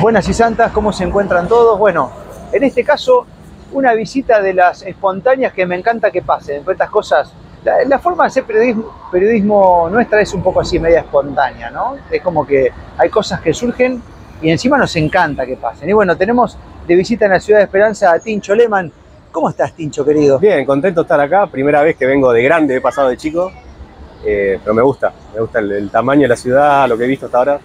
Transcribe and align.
Buenas 0.00 0.26
y 0.30 0.32
santas, 0.32 0.72
¿cómo 0.72 0.94
se 0.94 1.04
encuentran 1.04 1.46
todos? 1.46 1.78
Bueno, 1.78 2.10
en 2.52 2.64
este 2.64 2.82
caso, 2.82 3.26
una 3.72 3.92
visita 3.92 4.40
de 4.40 4.54
las 4.54 4.82
espontáneas 4.82 5.52
que 5.52 5.66
me 5.66 5.76
encanta 5.76 6.10
que 6.10 6.22
pasen. 6.22 6.62
Estas 6.66 6.88
cosas, 6.88 7.30
la, 7.86 7.98
forma 7.98 8.24
de 8.24 8.28
hacer 8.28 8.44
periodismo, 8.44 8.94
periodismo 9.12 9.90
nuestra 9.90 10.22
es 10.22 10.32
un 10.32 10.42
poco 10.42 10.62
así, 10.62 10.78
media 10.78 11.00
espontánea, 11.00 11.68
¿no? 11.68 11.96
Es 12.10 12.22
como 12.22 12.46
que 12.46 12.72
hay 12.96 13.10
cosas 13.10 13.42
que 13.42 13.52
surgen 13.52 14.02
y 14.40 14.48
encima 14.50 14.78
nos 14.78 14.96
encanta 14.96 15.44
que 15.44 15.58
pasen. 15.58 15.90
Y 15.90 15.92
bueno, 15.92 16.16
tenemos 16.16 16.56
de 16.86 16.94
visita 16.94 17.26
en 17.26 17.32
la 17.32 17.40
ciudad 17.40 17.58
de 17.58 17.64
Esperanza 17.64 18.10
a 18.10 18.18
Tincho 18.18 18.54
Lehmann. 18.54 18.90
¿Cómo 19.30 19.50
estás, 19.50 19.74
Tincho, 19.74 20.02
querido? 20.02 20.38
Bien, 20.38 20.64
contento 20.64 21.02
de 21.02 21.04
estar 21.04 21.20
acá. 21.20 21.46
Primera 21.46 21.82
vez 21.82 21.96
que 21.96 22.06
vengo 22.06 22.32
de 22.32 22.42
grande, 22.42 22.76
he 22.76 22.80
pasado 22.80 23.10
de 23.10 23.18
chico. 23.18 23.52
Eh, 24.24 24.58
pero 24.62 24.72
me 24.72 24.82
gusta, 24.82 25.12
me 25.34 25.40
gusta 25.42 25.58
el, 25.58 25.72
el 25.72 25.90
tamaño 25.90 26.22
de 26.22 26.28
la 26.28 26.36
ciudad, 26.36 26.88
lo 26.88 26.96
que 26.96 27.04
he 27.04 27.08
visto 27.08 27.26
hasta 27.26 27.36
ahora. 27.36 27.60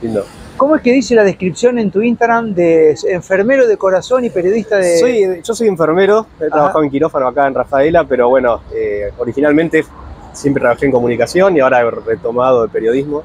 Lindo. 0.00 0.24
¿Cómo 0.56 0.74
es 0.74 0.82
que 0.82 0.90
dice 0.90 1.14
la 1.14 1.22
descripción 1.22 1.78
en 1.78 1.90
tu 1.90 2.00
Instagram 2.00 2.54
de 2.54 2.96
enfermero 3.10 3.68
de 3.68 3.76
corazón 3.76 4.24
y 4.24 4.30
periodista 4.30 4.78
de... 4.78 4.98
Soy, 4.98 5.42
yo 5.42 5.54
soy 5.54 5.68
enfermero, 5.68 6.26
he 6.40 6.48
trabajado 6.48 6.82
en 6.82 6.90
quirófano 6.90 7.28
acá 7.28 7.46
en 7.46 7.54
Rafaela, 7.54 8.04
pero 8.04 8.30
bueno, 8.30 8.62
eh, 8.74 9.12
originalmente 9.18 9.84
siempre 10.32 10.62
trabajé 10.62 10.86
en 10.86 10.92
comunicación 10.92 11.56
y 11.56 11.60
ahora 11.60 11.80
he 11.80 11.90
retomado 11.90 12.64
el 12.64 12.70
periodismo, 12.70 13.22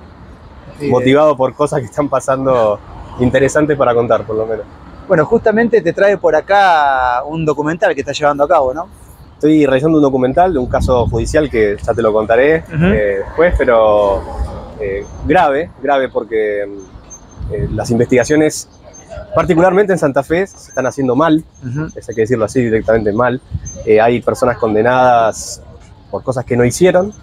Sí, 0.78 0.90
motivado 0.90 1.38
por 1.38 1.54
cosas 1.54 1.80
que 1.80 1.86
están 1.86 2.10
pasando 2.10 2.80
interesantes 3.20 3.78
para 3.78 3.94
contar, 3.94 4.24
por 4.24 4.36
lo 4.36 4.46
menos. 4.46 4.66
Bueno, 5.08 5.26
justamente 5.26 5.82
te 5.82 5.94
trae 5.94 6.18
por 6.18 6.36
acá 6.36 7.24
un 7.26 7.46
documental 7.46 7.94
que 7.94 8.02
estás 8.02 8.18
llevando 8.18 8.44
a 8.44 8.48
cabo, 8.48 8.74
¿no? 8.74 8.88
Estoy 9.34 9.66
realizando 9.66 9.98
un 10.00 10.04
documental 10.04 10.54
de 10.54 10.60
un 10.60 10.68
caso 10.68 11.08
judicial 11.08 11.50
que 11.50 11.78
ya 11.82 11.94
te 11.94 12.02
lo 12.02 12.12
contaré 12.12 12.64
eh, 12.72 13.22
después, 13.26 13.56
pero 13.58 14.22
eh, 14.80 15.06
grave, 15.26 15.70
grave 15.82 16.10
porque 16.10 16.68
eh, 17.52 17.68
las 17.74 17.92
investigaciones, 17.92 18.68
particularmente 19.36 19.94
en 19.94 20.00
Santa 20.00 20.24
Fe, 20.24 20.48
se 20.48 20.70
están 20.70 20.86
haciendo 20.86 21.16
mal, 21.16 21.44
Ujú. 21.66 21.88
eso 21.96 22.06
hay 22.12 22.16
que 22.16 22.22
decirlo 22.22 22.46
así 22.46 22.62
directamente 22.62 23.12
mal. 23.12 23.42
Eh, 23.86 24.00
hay 24.00 24.22
personas 24.22 24.58
condenadas 24.58 25.62
por 26.10 26.24
cosas 26.24 26.46
que 26.46 26.56
no 26.58 26.66
hicieron 26.66 27.14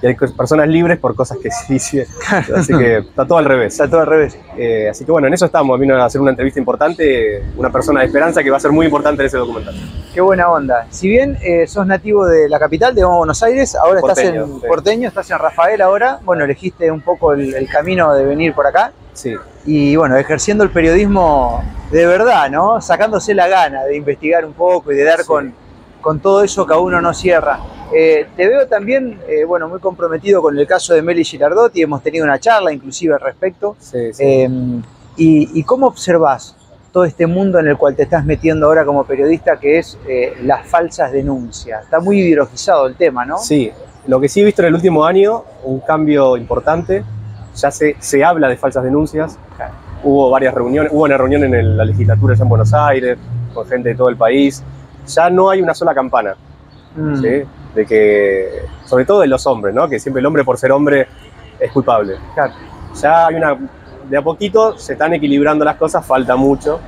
y 0.00 0.06
hay 0.06 0.14
personas 0.14 0.68
libres 0.68 0.98
por 0.98 1.14
cosas 1.16 1.38
que 1.38 1.50
sí 1.50 1.74
hicieron. 1.74 2.12
Así 2.56 2.72
que 2.72 2.98
está 2.98 3.26
todo 3.26 3.38
al 3.38 3.44
revés. 3.46 3.72
Está 3.72 3.88
todo 3.88 4.00
al 4.00 4.06
revés. 4.06 4.38
Eh, 4.56 4.88
así 4.88 5.04
que 5.04 5.10
bueno, 5.10 5.26
en 5.26 5.34
eso 5.34 5.46
estamos. 5.46 5.78
Vino 5.80 5.96
a 5.96 6.04
hacer 6.04 6.20
una 6.20 6.30
entrevista 6.30 6.60
importante, 6.60 7.42
una 7.56 7.70
persona 7.70 8.00
de 8.00 8.06
esperanza 8.06 8.44
que 8.44 8.50
va 8.50 8.58
a 8.58 8.60
ser 8.60 8.70
muy 8.70 8.86
importante 8.86 9.22
en 9.22 9.26
ese 9.26 9.38
documental. 9.38 9.74
Qué 10.14 10.20
buena 10.20 10.50
onda. 10.50 10.86
Si 10.90 11.08
bien 11.08 11.36
eh, 11.42 11.66
sos 11.66 11.84
nativo 11.84 12.26
de 12.26 12.48
la 12.48 12.60
capital, 12.60 12.94
de 12.94 13.04
Buenos 13.04 13.42
Aires, 13.42 13.74
ahora 13.74 14.00
Porteño, 14.00 14.28
estás 14.28 14.48
en 14.48 14.60
sí. 14.60 14.66
Porteño, 14.68 15.08
estás 15.08 15.30
en 15.32 15.38
Rafael 15.38 15.80
ahora, 15.80 16.20
bueno, 16.24 16.44
elegiste 16.44 16.90
un 16.92 17.00
poco 17.00 17.32
el, 17.32 17.52
el 17.54 17.68
camino 17.68 18.14
de 18.14 18.24
venir 18.24 18.54
por 18.54 18.68
acá 18.68 18.92
Sí, 19.14 19.34
y 19.68 19.96
bueno, 19.96 20.16
ejerciendo 20.16 20.64
el 20.64 20.70
periodismo 20.70 21.62
de 21.92 22.06
verdad, 22.06 22.50
¿no? 22.50 22.80
Sacándose 22.80 23.34
la 23.34 23.48
gana 23.48 23.84
de 23.84 23.96
investigar 23.96 24.44
un 24.46 24.54
poco 24.54 24.92
y 24.92 24.96
de 24.96 25.04
dar 25.04 25.20
Sí. 25.20 25.26
con, 25.26 25.52
con 26.00 26.20
todo 26.20 26.42
eso 26.42 26.66
que 26.66 26.72
a 26.74 26.78
uno 26.78 27.00
no 27.02 27.12
cierra. 27.12 27.58
Eh, 27.94 28.26
te 28.36 28.46
veo 28.48 28.66
también, 28.66 29.18
eh, 29.28 29.44
bueno, 29.44 29.68
muy 29.68 29.78
comprometido 29.80 30.40
con 30.42 30.58
el 30.58 30.66
caso 30.66 30.94
de 30.94 31.02
Meli 31.02 31.24
Girardotti, 31.24 31.82
hemos 31.82 32.02
tenido 32.02 32.24
una 32.24 32.38
charla 32.38 32.72
inclusive 32.72 33.14
al 33.14 33.20
respecto. 33.20 33.76
sí, 33.78 34.12
sí. 34.12 34.22
Eh, 34.24 34.48
y, 35.16 35.50
y 35.58 35.62
cómo 35.64 35.86
observas 35.88 36.54
todo 36.92 37.04
este 37.04 37.26
mundo 37.26 37.58
en 37.58 37.66
el 37.68 37.76
cual 37.76 37.94
te 37.94 38.04
estás 38.04 38.24
metiendo 38.24 38.66
ahora 38.66 38.84
como 38.84 39.04
periodista, 39.04 39.58
que 39.58 39.78
es 39.78 39.98
eh, 40.08 40.34
las 40.44 40.66
falsas 40.66 41.12
denuncias? 41.12 41.84
Está 41.84 42.00
muy 42.00 42.20
ideologizado 42.20 42.86
el 42.86 42.94
tema, 42.94 43.26
¿no? 43.26 43.36
Sí, 43.38 43.70
lo 44.06 44.18
que 44.20 44.28
sí 44.28 44.40
he 44.40 44.44
visto 44.44 44.62
en 44.62 44.68
el 44.68 44.74
último 44.74 45.04
año, 45.04 45.44
un 45.64 45.80
cambio 45.80 46.36
importante. 46.36 47.04
Ya 47.60 47.70
se, 47.70 47.96
se 47.98 48.24
habla 48.24 48.48
de 48.48 48.56
falsas 48.56 48.84
denuncias. 48.84 49.38
Hubo 50.02 50.30
varias 50.30 50.54
reuniones, 50.54 50.92
hubo 50.92 51.04
una 51.04 51.16
reunión 51.16 51.42
en 51.44 51.54
el- 51.54 51.76
la 51.76 51.84
legislatura 51.84 52.34
allá 52.34 52.42
en 52.44 52.48
Buenos 52.48 52.72
Aires, 52.72 53.18
con 53.52 53.66
gente 53.66 53.88
de 53.90 53.94
todo 53.96 54.08
el 54.08 54.16
país. 54.16 54.62
Ya 55.06 55.28
no 55.30 55.50
hay 55.50 55.60
una 55.60 55.74
sola 55.74 55.92
campana, 55.94 56.34
Mm, 56.96 57.16
¿sí? 57.20 57.42
De 57.74 57.86
que, 57.86 58.48
sobre 58.84 59.04
todo 59.04 59.20
de 59.20 59.26
los 59.26 59.46
hombres, 59.46 59.74
¿no? 59.74 59.88
Que 59.88 59.98
siempre 59.98 60.20
el 60.20 60.26
hombre 60.26 60.44
por 60.44 60.56
ser 60.58 60.72
hombre 60.72 61.06
es 61.58 61.72
culpable. 61.72 62.16
claro. 62.34 62.52
Ya 63.00 63.26
hay 63.26 63.34
una, 63.36 63.56
de 64.08 64.16
a 64.16 64.22
poquito 64.22 64.78
se 64.78 64.94
están 64.94 65.12
equilibrando 65.14 65.64
las 65.64 65.76
cosas, 65.76 66.04
falta 66.06 66.34
mucho. 66.36 66.80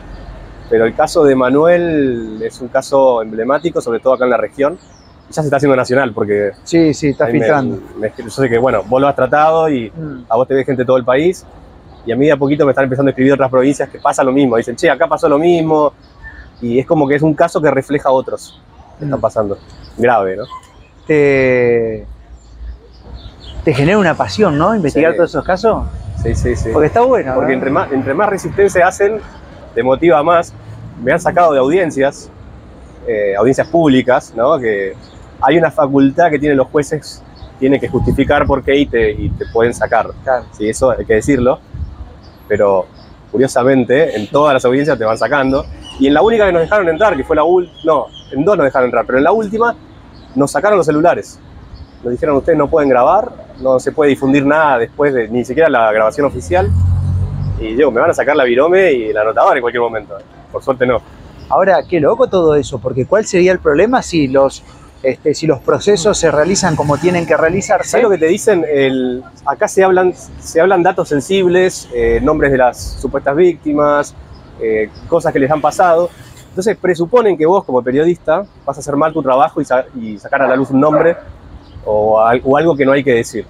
Pero 0.71 0.85
el 0.85 0.95
caso 0.95 1.25
de 1.25 1.35
Manuel 1.35 2.41
es 2.43 2.61
un 2.61 2.69
caso 2.69 3.23
emblemático, 3.23 3.81
sobre 3.81 3.99
todo 3.99 4.15
acá 4.15 4.25
en 4.25 4.31
la 4.31 4.37
región. 4.37 4.79
Ya 5.31 5.43
se 5.43 5.43
está 5.43 5.57
haciendo 5.59 5.77
nacional, 5.77 6.13
porque 6.13 6.51
Sí, 6.65 6.93
sí, 6.93 7.09
está 7.11 7.27
me- 7.27 7.33
filtrando. 7.33 7.79
me- 7.99 8.13
yo 8.19 8.31
sé 8.31 8.49
que, 8.49 8.59
bueno, 8.59 8.83
vos 8.87 9.01
lo 9.01 9.07
has 9.09 9.15
tratado 9.15 9.69
y 9.69 9.89
Mm, 9.91 10.25
a 10.29 10.37
vos 10.37 10.49
te 10.49 10.55
ve 10.55 10.65
gente 10.65 10.83
de 10.83 10.87
todo 10.87 10.97
el 10.97 11.05
país. 11.05 11.47
Y 12.05 12.13
a 12.13 12.17
mí 12.17 12.27
de 12.27 12.33
a 12.33 12.37
poquito 12.37 12.65
me 12.65 12.73
están 12.73 12.85
empezando 12.85 13.09
a 13.09 13.13
escribir 13.13 13.33
otras 13.35 13.51
provincias 13.51 13.89
que 13.89 13.99
pasa 13.99 14.25
lo 14.25 14.33
mismo. 14.33 14.57
Dicen, 14.57 14.75
che, 14.75 14.91
acá 14.91 15.07
pasó 15.07 15.29
lo 15.29 15.39
mismo. 15.39 15.93
Y 16.61 16.79
es 16.79 16.87
como 16.87 17.07
que 17.07 17.15
es 17.15 17.23
un 17.23 17.35
caso 17.35 17.61
que 17.63 17.71
refleja 17.71 18.09
a 18.09 18.13
otros 18.13 18.61
que 18.99 19.05
están 19.05 19.19
Mm. 19.19 19.23
pasando. 19.23 19.59
Grave, 19.97 20.37
¿no? 20.37 20.45
Te, 21.07 22.07
te 23.65 23.75
genera 23.75 23.99
una 23.99 24.15
pasión, 24.15 24.57
¿no? 24.59 24.75
Investigar 24.75 25.13
Sí. 25.13 25.17
todos 25.19 25.31
esos 25.31 25.45
casos. 25.45 25.85
Sí, 26.23 26.35
sí, 26.35 26.57
sí. 26.57 26.71
Porque 26.73 26.87
está 26.89 27.03
bueno. 27.03 27.35
Porque 27.35 27.49
¿no? 27.53 27.55
entre 27.55 27.71
más, 27.71 27.93
entre 27.93 28.15
más 28.15 28.29
resistencia 28.29 28.87
hacen, 28.87 29.21
te 29.75 29.83
motiva 29.83 30.23
más. 30.23 30.53
Me 31.03 31.13
han 31.13 31.21
sacado 31.21 31.53
de 31.53 31.59
audiencias, 31.61 32.31
eh, 33.07 33.35
audiencias 33.39 33.69
públicas, 33.69 34.33
¿no? 34.37 34.59
Que 34.59 34.95
hay 35.41 35.59
una 35.59 35.71
facultad 35.71 36.31
que 36.31 36.39
tienen 36.39 36.59
los 36.59 36.69
jueces, 36.69 37.23
tienen 37.59 37.81
que 37.81 37.89
justificar 37.89 38.47
por 38.47 38.63
qué 38.63 38.77
y 38.77 38.87
te, 38.87 39.11
y 39.11 39.31
te 39.31 39.47
pueden 39.47 39.75
sacar. 39.75 40.11
Claro. 40.23 40.45
Sí, 40.53 40.69
eso 40.69 40.91
hay 40.91 41.05
que 41.05 41.15
decirlo. 41.15 41.61
Pero 42.49 42.87
curiosamente, 43.31 44.17
en 44.17 44.29
todas 44.29 44.55
las 44.55 44.65
audiencias 44.65 44.99
te 44.99 45.05
van 45.05 45.19
sacando. 45.19 45.65
Y 45.99 46.07
en 46.07 46.15
la 46.15 46.23
única 46.23 46.47
que 46.47 46.53
nos 46.53 46.63
dejaron 46.63 46.89
entrar, 46.89 47.17
que 47.17 47.25
fue 47.25 47.37
la 47.37 47.45
última, 47.45 47.79
no, 47.85 48.07
en 48.33 48.45
dos 48.45 48.57
nos 48.57 48.65
dejaron 48.65 48.87
entrar, 48.87 49.05
pero 49.07 49.19
en 49.19 49.25
la 49.25 49.33
última 49.33 49.75
nos 50.35 50.51
sacaron 50.51 50.79
los 50.79 50.87
celulares. 50.87 51.39
Nos 52.03 52.13
dijeron, 52.13 52.37
ustedes 52.37 52.59
no 52.59 52.69
pueden 52.69 52.89
grabar, 52.89 53.31
no 53.61 53.79
se 53.79 53.93
puede 53.93 54.11
difundir 54.11 54.47
nada 54.47 54.79
después 54.79 55.13
de 55.13 55.29
ni 55.29 55.45
siquiera 55.45 55.69
la 55.69 55.93
grabación 55.93 56.27
oficial. 56.27 56.71
Y 57.61 57.77
yo, 57.77 57.91
me 57.91 58.01
van 58.01 58.11
a 58.11 58.15
sacar 58.15 58.37
la 58.37 58.45
virome 58.45 58.93
y 58.93 59.13
la 59.13 59.21
anotadora 59.21 59.57
en 59.57 59.61
cualquier 59.61 59.83
momento. 59.83 60.17
Por 60.51 60.63
suerte 60.63 60.87
no. 60.87 61.01
Ahora, 61.51 61.83
qué 61.87 62.01
loco 62.01 62.29
todo 62.29 62.55
eso, 62.55 62.79
porque 62.79 63.05
¿cuál 63.07 63.27
sería 63.27 63.53
el 63.53 63.59
problema 63.59 64.03
si 64.03 64.29
los, 64.29 64.63
este, 65.03 65.35
si 65.35 65.47
los 65.47 65.61
procesos 65.61 66.19
se 66.19 66.31
realizan 66.31 66.77
como 66.77 66.99
tienen 66.99 67.27
que 67.27 67.37
realizarse? 67.37 67.89
¿Sabes 67.91 68.05
lo 68.05 68.11
que 68.11 68.19
te 68.19 68.27
dicen? 68.27 68.65
El- 68.71 69.23
acá 69.47 69.67
se 69.69 69.83
hablan, 69.83 70.13
se 70.41 70.61
hablan 70.61 70.83
datos 70.83 71.09
sensibles, 71.09 71.89
eh, 71.95 72.21
nombres 72.23 72.53
de 72.53 72.59
las 72.59 72.79
supuestas 73.01 73.35
víctimas, 73.35 74.15
eh, 74.61 74.91
cosas 75.09 75.33
que 75.33 75.39
les 75.39 75.51
han 75.51 75.61
pasado. 75.61 76.11
Entonces 76.51 76.77
presuponen 76.77 77.39
que 77.39 77.47
vos 77.47 77.65
como 77.65 77.83
periodista 77.83 78.45
vas 78.67 78.77
a 78.77 78.81
hacer 78.81 78.97
mal 78.97 79.13
tu 79.13 79.23
trabajo 79.23 79.61
y, 79.61 79.65
sa- 79.65 79.87
y 79.99 80.19
sacar 80.19 80.43
a 80.43 80.49
la 80.49 80.57
luz 80.57 80.71
un 80.71 80.81
nombre 80.81 81.17
o, 81.85 82.21
al- 82.21 82.43
o 82.45 82.57
algo 82.57 82.77
que 82.77 82.85
no 82.85 82.93
hay 82.93 83.03
que 83.05 83.15
decir. 83.15 83.47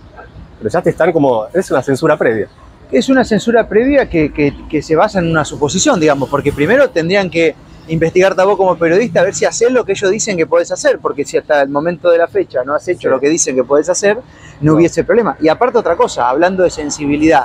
Pero 0.58 0.70
ya 0.70 0.82
te 0.82 0.90
están 0.90 1.10
como... 1.10 1.46
Es 1.54 1.70
una 1.70 1.82
censura 1.82 2.16
previa. 2.16 2.48
Es 2.92 3.08
una 3.08 3.24
censura 3.24 3.66
previa 3.66 4.08
que, 4.08 4.32
que- 4.32 4.54
que 4.68 4.82
se 4.82 4.94
basa 4.94 5.18
en 5.18 5.30
una 5.30 5.44
suposición, 5.44 5.98
digamos, 5.98 6.28
porque 6.28 6.52
primero 6.52 6.90
tendrían 6.90 7.30
que 7.30 7.54
investigarte 7.90 8.40
a 8.40 8.44
vos 8.44 8.56
como 8.56 8.76
periodista 8.76 9.20
a 9.20 9.24
ver 9.24 9.34
si 9.34 9.44
haces 9.44 9.70
lo 9.70 9.84
que 9.84 9.92
ellos 9.92 10.10
dicen 10.10 10.36
que 10.36 10.46
podés 10.46 10.70
hacer, 10.72 10.98
porque 10.98 11.24
si 11.24 11.36
hasta 11.36 11.60
el 11.62 11.68
momento 11.68 12.08
de 12.10 12.18
la 12.18 12.28
fecha 12.28 12.64
no 12.64 12.74
has 12.74 12.86
hecho 12.88 13.02
Sí. 13.02 13.08
lo 13.08 13.20
que 13.20 13.28
dicen 13.28 13.54
que 13.56 13.64
podés 13.64 13.88
hacer, 13.88 14.16
no, 14.16 14.72
No. 14.72 14.74
hubiese 14.74 15.04
problema. 15.04 15.36
Y 15.40 15.48
aparte 15.48 15.78
otra 15.78 15.96
cosa, 15.96 16.28
hablando 16.28 16.62
de 16.62 16.70
sensibilidad, 16.70 17.44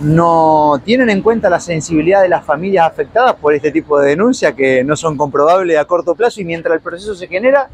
no 0.00 0.80
tienen 0.84 1.10
en 1.10 1.22
cuenta 1.22 1.50
la 1.50 1.58
sensibilidad 1.60 2.22
de 2.22 2.28
las 2.28 2.44
familias 2.44 2.86
afectadas 2.86 3.34
por 3.34 3.52
este 3.52 3.72
tipo 3.72 3.98
de 3.98 4.10
denuncias 4.10 4.54
que 4.54 4.84
no 4.84 4.96
son 4.96 5.16
comprobables 5.16 5.76
a 5.76 5.84
corto 5.86 6.14
plazo 6.14 6.40
y 6.40 6.44
mientras 6.44 6.74
el 6.76 6.80
proceso 6.80 7.14
se 7.16 7.26
genera, 7.26 7.68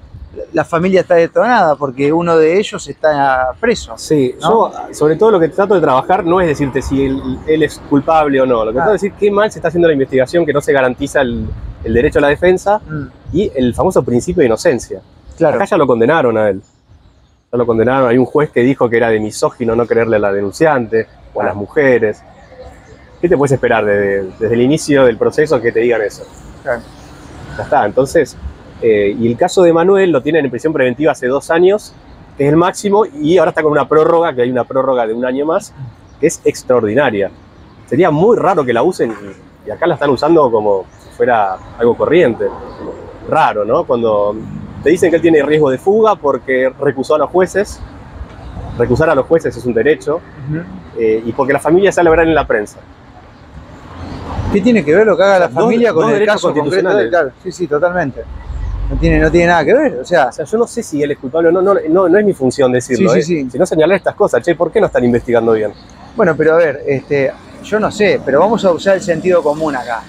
la 0.53 0.65
familia 0.65 1.01
está 1.03 1.15
detonada 1.15 1.77
porque 1.77 2.13
uno 2.13 2.37
de 2.37 2.59
ellos 2.59 2.87
está 2.89 3.49
preso. 3.61 3.95
Sí, 3.97 4.35
¿No? 4.41 4.71
yo 4.89 4.95
sobre 4.95 5.17
todo 5.17 5.31
lo 5.33 5.41
que 5.41 5.49
trato 5.49 5.75
de 5.75 5.81
trabajar 5.81 6.25
no 6.25 6.41
es 6.41 6.47
decirte 6.49 6.83
si 6.83 7.05
él, 7.07 7.39
él 7.47 7.63
es 7.63 7.81
culpable 7.91 8.41
o 8.41 8.47
no. 8.47 8.65
Lo 8.65 8.73
que 8.73 8.79
Ah. 8.79 8.83
trato 8.83 8.91
de 8.91 8.95
decir 8.95 9.13
qué 9.19 9.31
mal 9.31 9.51
se 9.51 9.59
está 9.59 9.69
haciendo 9.69 9.89
la 9.89 9.95
investigación, 9.95 10.45
que 10.47 10.53
no 10.53 10.61
se 10.61 10.73
garantiza 10.73 11.21
el, 11.21 11.47
el 11.85 11.95
derecho 11.95 12.19
a 12.19 12.23
la 12.23 12.29
defensa 12.29 12.81
Mm, 12.87 13.05
y 13.33 13.51
el 13.55 13.75
famoso 13.75 14.03
principio 14.03 14.41
de 14.41 14.47
inocencia. 14.47 15.01
claro. 15.37 15.57
Acá 15.57 15.65
ya 15.67 15.77
lo 15.77 15.87
condenaron 15.87 16.37
a 16.39 16.49
él. 16.51 16.63
Ya 17.53 17.59
lo 17.59 17.67
condenaron. 17.67 18.09
Hay 18.09 18.19
un 18.19 18.25
juez 18.27 18.51
que 18.51 18.61
dijo 18.61 18.89
que 18.91 18.97
era 18.97 19.09
de 19.11 19.21
misógino 19.21 19.77
no 19.77 19.87
creerle 19.87 20.17
a 20.17 20.19
la 20.21 20.33
denunciante 20.33 21.07
o 21.33 21.41
a 21.41 21.45
las 21.45 21.55
mujeres. 21.55 22.23
¿Qué 23.21 23.29
te 23.29 23.37
puedes 23.37 23.53
esperar 23.53 23.85
de- 23.85 24.31
desde 24.39 24.55
el 24.55 24.61
inicio 24.61 25.05
del 25.05 25.17
proceso 25.17 25.61
que 25.61 25.73
te 25.73 25.81
digan 25.81 26.03
eso? 26.03 26.25
Claro. 26.63 26.83
Ya 27.57 27.63
está. 27.63 27.87
Entonces, 27.87 28.37
eh, 28.83 29.17
y 29.19 29.27
el 29.27 29.37
caso 29.37 29.63
de 29.63 29.73
Manuel 29.73 30.11
lo 30.11 30.23
tienen 30.23 30.45
en 30.45 30.51
prisión 30.51 30.73
preventiva 30.73 31.13
hace 31.13 31.27
dos 31.27 31.51
años, 31.51 31.95
que 32.37 32.45
es 32.45 32.51
el 32.51 32.57
máximo, 32.57 33.07
y 33.07 33.39
ahora 33.39 33.51
está 33.51 33.63
con 33.63 33.73
una 33.73 33.89
prórroga, 33.89 34.35
que 34.35 34.43
hay 34.43 34.51
una 34.51 34.65
prórroga 34.65 35.07
de 35.07 35.15
un 35.15 35.25
año 35.25 35.47
más, 35.47 35.73
que 36.21 36.27
es 36.27 36.41
extraordinaria. 36.45 37.31
Sería 37.87 38.11
muy 38.11 38.37
raro 38.37 38.65
que 38.65 38.73
la 38.73 38.83
usen 38.83 39.13
y, 39.13 39.69
y 39.69 39.71
acá 39.71 39.87
la 39.87 39.95
están 39.95 40.11
usando 40.11 40.51
como 40.51 40.85
si 41.03 41.11
fuera 41.17 41.57
algo 41.79 41.97
corriente. 41.97 42.47
Raro, 43.29 43.65
¿no? 43.65 43.85
Cuando 43.85 44.35
te 44.83 44.91
dicen 44.91 45.11
que 45.11 45.17
él 45.17 45.23
tiene 45.23 45.43
riesgo 45.43 45.71
de 45.71 45.79
fuga 45.79 46.15
porque 46.17 46.71
recusó 46.81 47.15
a 47.15 47.19
los 47.19 47.31
jueces. 47.31 47.81
Recusar 48.77 49.09
a 49.09 49.15
los 49.15 49.27
jueces 49.27 49.57
es 49.57 49.65
un 49.65 49.73
derecho 49.73 50.21
eh, 50.99 51.23
y 51.25 51.33
porque 51.33 51.53
la 51.53 51.61
familia 51.61 51.93
sale 51.93 52.09
a 52.09 52.11
hablar 52.11 52.27
en 52.27 52.35
la 52.35 52.45
prensa. 52.47 52.81
¿Qué 54.53 54.61
tiene 54.61 54.85
que 54.85 54.95
ver 54.95 55.07
lo 55.07 55.17
que 55.17 55.23
haga 55.23 55.39
la 55.41 55.49
Dos- 55.49 55.55
familia 55.63 55.93
con 55.93 56.03
dos 56.03 56.13
el 56.13 56.27
caso. 56.27 56.49
Claro, 57.11 57.31
sí, 57.43 57.53
sí, 57.53 57.67
totalmente. 57.67 58.23
No 58.91 58.97
tiene, 58.97 59.19
no 59.19 59.31
tiene 59.31 59.47
nada 59.49 59.65
que 59.65 59.75
ver. 59.75 59.95
O 60.01 60.05
sea, 60.05 60.29
O 60.29 60.33
sea, 60.33 60.45
yo 60.45 60.59
no 60.59 60.67
sé 60.67 60.83
si 60.83 61.03
él 61.03 61.11
es 61.13 61.19
culpable 61.19 61.49
o 61.49 61.53
no, 61.53 61.63
no, 61.63 61.75
no, 61.89 62.09
no 62.09 62.19
es 62.19 62.25
mi 62.25 62.33
función 62.33 62.71
decirlo, 62.73 63.11
Sí, 63.11 63.19
¿eh? 63.19 63.23
sí, 63.23 63.43
sí. 63.45 63.51
sino 63.51 63.67
señalar 63.67 63.97
estas 63.97 64.15
cosas. 64.15 64.43
Che, 64.43 64.55
¿por 64.55 64.71
qué 64.71 64.81
no 64.81 64.87
están 64.87 65.05
investigando 65.05 65.53
bien? 65.53 65.73
bueno, 66.17 66.37
pero 66.37 66.55
a 66.55 66.59
ver, 66.59 66.81
este, 66.87 67.33
yo 67.65 67.81
no 67.81 67.91
sé, 67.91 68.21
pero 68.25 68.39
vamos 68.39 68.65
a 68.65 68.71
usar 68.71 68.95
el 68.95 69.03
sentido 69.03 69.43
común 69.43 69.75
acá. 69.75 70.01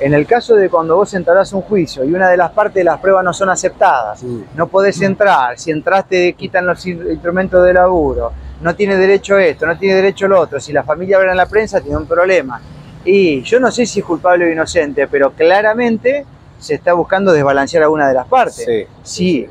En 0.00 0.14
el 0.14 0.26
caso 0.26 0.54
de 0.56 0.70
cuando 0.70 0.96
vos 0.96 1.12
entrarás 1.12 1.52
a 1.52 1.56
un 1.56 1.62
juicio 1.62 2.04
y 2.04 2.14
una 2.14 2.28
de 2.30 2.38
las 2.38 2.52
partes 2.52 2.76
de 2.76 2.84
las 2.84 2.98
pruebas 3.00 3.22
no 3.22 3.34
son 3.34 3.50
aceptadas, 3.50 4.22
no 4.54 4.66
podés 4.68 5.00
entrar, 5.02 5.58
si 5.58 5.70
entraste 5.70 6.32
quitan 6.34 6.64
los 6.66 6.86
in- 6.86 7.02
instrumentos 7.10 7.62
de 7.64 7.72
laburo, 7.74 8.32
no 8.62 8.74
tiene 8.74 8.96
derecho 8.96 9.36
esto, 9.38 9.66
no 9.66 9.76
tiene 9.76 9.96
derecho 9.96 10.26
lo 10.26 10.40
otro, 10.40 10.58
si 10.58 10.72
la 10.72 10.82
familia 10.84 11.18
habla 11.18 11.32
en 11.32 11.36
la 11.36 11.46
prensa 11.46 11.80
tiene 11.82 11.98
un 11.98 12.06
problema. 12.06 12.58
Y 13.04 13.42
yo 13.42 13.60
no 13.60 13.70
sé 13.70 13.84
si 13.84 14.00
es 14.00 14.06
culpable 14.06 14.46
o 14.46 14.50
inocente, 14.52 15.06
pero 15.06 15.32
claramente 15.32 16.24
se 16.58 16.74
está 16.74 16.92
buscando 16.94 17.32
desbalancear 17.32 17.82
a 17.84 17.88
una 17.90 18.08
de 18.08 18.14
las 18.14 18.26
partes. 18.26 18.64
Sí. 18.64 18.86
Si 19.02 19.48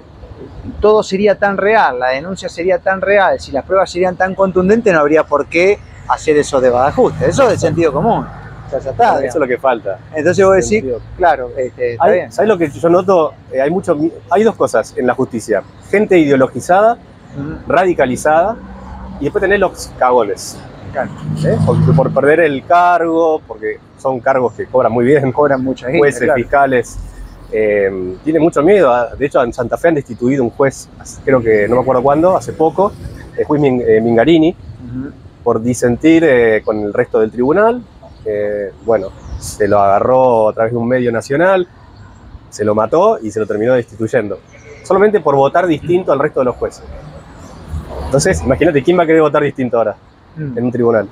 todo 0.82 1.04
sería 1.04 1.38
tan 1.38 1.58
real, 1.58 2.00
la 2.00 2.10
denuncia 2.10 2.50
sería 2.50 2.80
tan 2.80 3.02
real, 3.02 3.40
si 3.40 3.52
las 3.52 3.64
pruebas 3.64 3.90
serían 3.92 4.16
tan 4.16 4.36
contundentes, 4.36 4.94
no 4.94 5.00
habría 5.00 5.24
por 5.24 5.46
qué 5.48 5.80
hacer 6.08 6.38
esos 6.38 6.62
desbajustes. 6.62 7.30
Eso 7.30 7.44
es 7.44 7.50
de 7.52 7.58
sentido 7.58 7.92
común. 7.94 8.26
O 8.66 8.70
sea, 8.70 8.80
ya 8.80 8.92
está, 8.92 9.18
Eso 9.20 9.28
es 9.28 9.36
lo 9.36 9.48
que 9.48 9.58
falta. 9.60 10.00
Entonces 10.14 10.44
vos 10.46 10.56
decís, 10.56 10.84
claro, 11.18 11.52
este, 11.56 11.94
está 11.94 12.06
Hay- 12.06 12.14
bien. 12.14 12.32
¿Sabes 12.32 12.50
lo 12.50 12.58
que 12.58 12.70
yo 12.70 12.90
noto? 12.90 13.34
Eh, 13.52 13.62
hay, 13.62 13.70
mucho, 13.70 13.96
hay 14.32 14.44
dos 14.44 14.56
cosas 14.56 14.94
en 14.98 15.06
la 15.06 15.14
justicia. 15.14 15.62
Gente 15.90 16.18
ideologizada, 16.18 16.98
radicalizada, 17.68 18.56
y 19.20 19.26
después 19.26 19.42
tenés 19.42 19.60
los 19.60 19.92
cagones. 19.98 20.58
Claro. 20.96 21.10
¿eh? 21.46 21.58
Por, 21.66 21.96
por 21.96 22.14
perder 22.14 22.40
el 22.42 22.66
cargo, 22.66 23.42
porque 23.48 23.78
son 23.98 24.20
cargos 24.20 24.54
que 24.54 24.66
cobran 24.66 24.92
muy 24.92 25.06
bien, 25.06 25.32
Cobran 25.32 25.64
mucha 25.64 25.86
gente, 25.88 26.00
jueces, 26.00 26.22
claro. 26.24 26.36
fiscales. 26.36 26.98
Eh, 27.52 28.18
tiene 28.24 28.40
mucho 28.40 28.62
miedo. 28.64 28.92
ah, 28.92 29.10
De 29.18 29.26
hecho, 29.26 29.42
en 29.44 29.54
Santa 29.54 29.78
Fe 29.78 29.90
han 29.90 29.96
destituido 29.96 30.44
un 30.44 30.50
juez, 30.50 30.90
creo 31.24 31.42
que 31.42 31.68
no 31.68 31.76
me 31.76 31.82
acuerdo 31.82 32.02
cuándo, 32.04 32.36
hace 32.36 32.54
poco, 32.54 32.92
el 33.38 33.46
juez 33.46 33.62
eh, 33.64 34.02
Mingarini, 34.02 34.50
Ujú. 34.52 35.12
por 35.44 35.62
disentir 35.62 36.24
eh, 36.24 36.62
con 36.64 36.80
el 36.80 36.94
resto 36.94 37.20
del 37.20 37.32
tribunal. 37.32 37.82
Eh, 38.26 38.72
bueno, 38.86 39.10
se 39.40 39.68
lo 39.68 39.80
agarró 39.80 40.50
a 40.50 40.54
través 40.54 40.72
de 40.74 40.78
un 40.78 40.88
medio 40.88 41.12
nacional, 41.12 41.68
se 42.50 42.66
lo 42.66 42.74
mató 42.74 43.20
y 43.22 43.30
se 43.32 43.40
lo 43.40 43.46
terminó 43.46 43.74
destituyendo. 43.74 44.40
Solamente 44.84 45.20
por 45.20 45.36
votar 45.36 45.68
distinto 45.68 46.12
al 46.12 46.20
resto 46.20 46.40
de 46.42 46.46
los 46.46 46.56
jueces. 46.56 46.84
Entonces, 48.06 48.42
imagínate, 48.44 48.82
¿quién 48.84 48.98
va 48.98 49.04
a 49.04 49.06
querer 49.06 49.22
votar 49.22 49.44
distinto 49.44 49.78
ahora 49.78 49.96
Mm. 50.36 50.58
en 50.58 50.64
un 50.64 50.72
tribunal? 50.72 51.10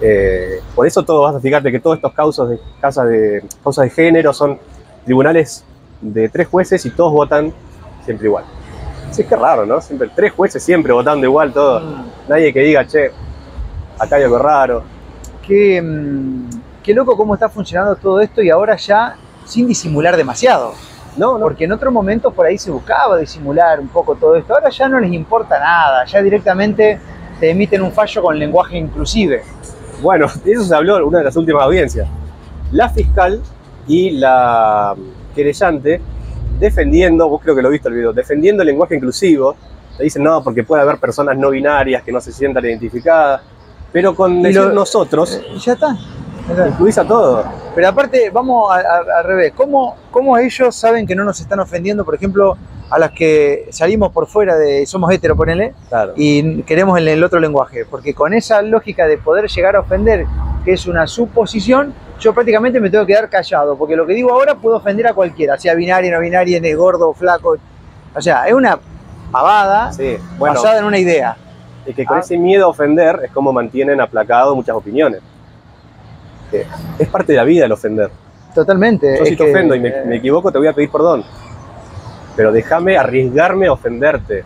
Eh, 0.00 0.60
por 0.74 0.86
eso 0.86 1.02
todo, 1.04 1.22
vas 1.22 1.36
a 1.36 1.40
fijarte 1.40 1.72
que 1.72 1.80
todos 1.80 1.96
estos 1.96 2.12
causas 2.12 2.50
de, 2.50 2.60
causas 2.80 3.08
de, 3.08 3.44
causas 3.62 3.84
de 3.84 3.90
género 3.90 4.32
son 4.32 4.58
tribunales 5.04 5.64
de 6.00 6.28
tres 6.28 6.48
jueces 6.48 6.84
y 6.84 6.90
todos 6.90 7.12
votan 7.12 7.52
siempre 8.04 8.26
igual. 8.26 8.44
Sí, 9.10 9.22
es 9.22 9.28
que 9.28 9.36
raro, 9.36 9.64
¿no? 9.64 9.80
Siempre 9.80 10.10
tres 10.14 10.32
jueces 10.32 10.62
siempre 10.62 10.92
votando 10.92 11.24
igual 11.26 11.52
todo. 11.52 11.80
Mm. 11.80 12.04
Nadie 12.28 12.52
que 12.52 12.60
diga, 12.60 12.86
che, 12.86 13.10
acá 13.98 14.16
hay 14.16 14.24
algo 14.24 14.38
raro. 14.38 14.82
Qué, 15.46 15.80
mm, 15.80 16.50
qué 16.82 16.92
loco 16.92 17.16
cómo 17.16 17.34
está 17.34 17.48
funcionando 17.48 17.96
todo 17.96 18.20
esto 18.20 18.42
y 18.42 18.50
ahora 18.50 18.76
ya 18.76 19.16
sin 19.46 19.66
disimular 19.66 20.16
demasiado. 20.16 20.74
No, 21.16 21.38
no. 21.38 21.44
Porque 21.44 21.64
en 21.64 21.72
otros 21.72 21.92
momentos 21.92 22.34
por 22.34 22.44
ahí 22.44 22.58
se 22.58 22.70
buscaba 22.70 23.16
disimular 23.16 23.80
un 23.80 23.88
poco 23.88 24.14
todo 24.16 24.36
esto. 24.36 24.54
Ahora 24.54 24.68
ya 24.68 24.88
no 24.88 25.00
les 25.00 25.12
importa 25.12 25.58
nada, 25.58 26.04
ya 26.04 26.20
directamente 26.22 27.00
te 27.40 27.50
emiten 27.50 27.82
un 27.82 27.92
fallo 27.92 28.22
con 28.22 28.38
lenguaje 28.38 28.76
inclusive. 28.78 29.42
Bueno, 30.02 30.26
de 30.44 30.52
eso 30.52 30.64
se 30.64 30.74
habló 30.74 30.96
en 30.98 31.04
una 31.04 31.18
de 31.18 31.24
las 31.24 31.36
últimas 31.36 31.62
audiencias. 31.64 32.08
La 32.72 32.88
fiscal 32.88 33.40
y 33.86 34.10
la 34.10 34.94
querellante 35.34 36.00
defendiendo, 36.58 37.28
vos 37.28 37.40
creo 37.42 37.54
que 37.54 37.62
lo 37.62 37.68
viste 37.70 37.88
el 37.88 37.94
video, 37.94 38.12
defendiendo 38.12 38.62
el 38.62 38.68
lenguaje 38.68 38.96
inclusivo. 38.96 39.56
Te 39.96 40.04
dicen, 40.04 40.22
no, 40.22 40.42
porque 40.42 40.62
puede 40.64 40.82
haber 40.82 40.98
personas 40.98 41.36
no 41.36 41.50
binarias 41.50 42.02
que 42.02 42.12
no 42.12 42.20
se 42.20 42.32
sientan 42.32 42.64
identificadas. 42.64 43.42
Pero 43.92 44.14
con 44.14 44.40
Y 44.40 44.42
decir 44.42 44.60
lo- 44.62 44.72
nosotros, 44.72 45.40
Y 45.54 45.58
ya 45.58 45.72
está. 45.74 45.96
incluís 46.68 46.98
a 46.98 47.04
todo. 47.06 47.44
Pero 47.74 47.88
aparte, 47.88 48.30
vamos 48.30 48.70
a- 48.70 48.76
a- 48.80 49.18
al 49.20 49.24
revés. 49.24 49.52
¿Cómo, 49.56 49.96
¿Cómo 50.10 50.36
ellos 50.38 50.74
saben 50.74 51.06
que 51.06 51.14
no 51.14 51.24
nos 51.24 51.40
están 51.40 51.60
ofendiendo, 51.60 52.04
por 52.04 52.14
ejemplo, 52.14 52.56
a 52.88 52.98
las 52.98 53.10
que 53.10 53.66
salimos 53.70 54.12
por 54.12 54.26
fuera 54.26 54.56
de 54.56 54.86
somos 54.86 55.10
hetero, 55.12 55.34
ponele, 55.36 55.74
Claro. 55.88 56.12
y 56.16 56.62
queremos 56.62 56.98
el, 56.98 57.08
el 57.08 57.24
otro 57.24 57.40
lenguaje? 57.40 57.84
Porque 57.84 58.14
con 58.14 58.32
esa 58.32 58.62
lógica 58.62 59.06
de 59.06 59.18
poder 59.18 59.48
llegar 59.48 59.74
a 59.76 59.80
ofender, 59.80 60.26
que 60.64 60.72
es 60.72 60.86
una 60.86 61.06
suposición, 61.06 61.92
yo 62.20 62.32
prácticamente 62.32 62.78
me 62.80 62.88
tengo 62.90 63.04
que 63.04 63.12
quedar 63.12 63.28
callado, 63.28 63.76
porque 63.76 63.96
lo 63.96 64.06
que 64.06 64.14
digo 64.14 64.30
ahora 64.32 64.54
puedo 64.54 64.76
ofender 64.76 65.06
a 65.06 65.14
cualquiera, 65.14 65.58
sea 65.58 65.74
binaria, 65.74 66.12
no 66.14 66.20
binaria, 66.20 66.58
es 66.62 66.76
gordo, 66.76 67.12
flaco. 67.12 67.56
O 68.14 68.20
sea, 68.22 68.46
es 68.46 68.54
una 68.54 68.78
pavada 69.32 69.92
Sí, 69.92 70.16
bueno, 70.38 70.54
basada 70.54 70.78
en 70.78 70.84
una 70.84 70.98
idea. 70.98 71.36
es 71.84 71.94
que 71.94 72.04
con 72.04 72.16
Ah. 72.18 72.20
ese 72.20 72.38
miedo 72.38 72.66
a 72.66 72.68
ofender 72.68 73.20
es 73.24 73.30
como 73.32 73.52
mantienen 73.52 74.00
aplacado 74.00 74.54
muchas 74.56 74.74
opiniones. 74.76 75.20
Eh, 76.52 76.64
Es 76.98 77.08
parte 77.08 77.32
de 77.32 77.36
la 77.38 77.44
vida 77.44 77.64
el 77.66 77.72
ofender. 77.72 78.10
Totalmente. 78.54 79.18
Yo 79.18 79.24
si 79.26 79.36
te 79.36 79.44
que, 79.44 79.50
ofendo 79.50 79.74
y 79.74 79.80
me, 79.80 79.88
eh, 79.88 80.02
me 80.06 80.16
equivoco, 80.16 80.50
te 80.50 80.58
voy 80.58 80.68
a 80.68 80.72
pedir 80.72 80.90
perdón. 80.90 81.24
Pero 82.36 82.52
déjame 82.52 82.96
arriesgarme 82.98 83.66
a 83.66 83.72
ofenderte. 83.72 84.44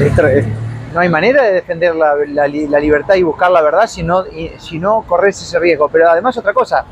Es 0.00 0.12
tra- 0.14 0.30
es- 0.32 0.46
No 0.94 1.00
hay 1.00 1.08
manera 1.08 1.42
de 1.42 1.52
defender 1.54 1.94
la, 1.94 2.14
la 2.28 2.46
li- 2.46 2.66
la 2.68 2.78
libertad 2.78 3.14
y 3.14 3.22
buscar 3.22 3.50
la 3.50 3.62
verdad 3.62 3.86
si 3.86 4.02
no, 4.02 4.24
si 4.58 4.78
no 4.78 5.02
corres 5.08 5.40
ese 5.40 5.58
riesgo. 5.58 5.88
Pero 5.88 6.08
además 6.10 6.36
otra 6.36 6.52
cosa, 6.52 6.84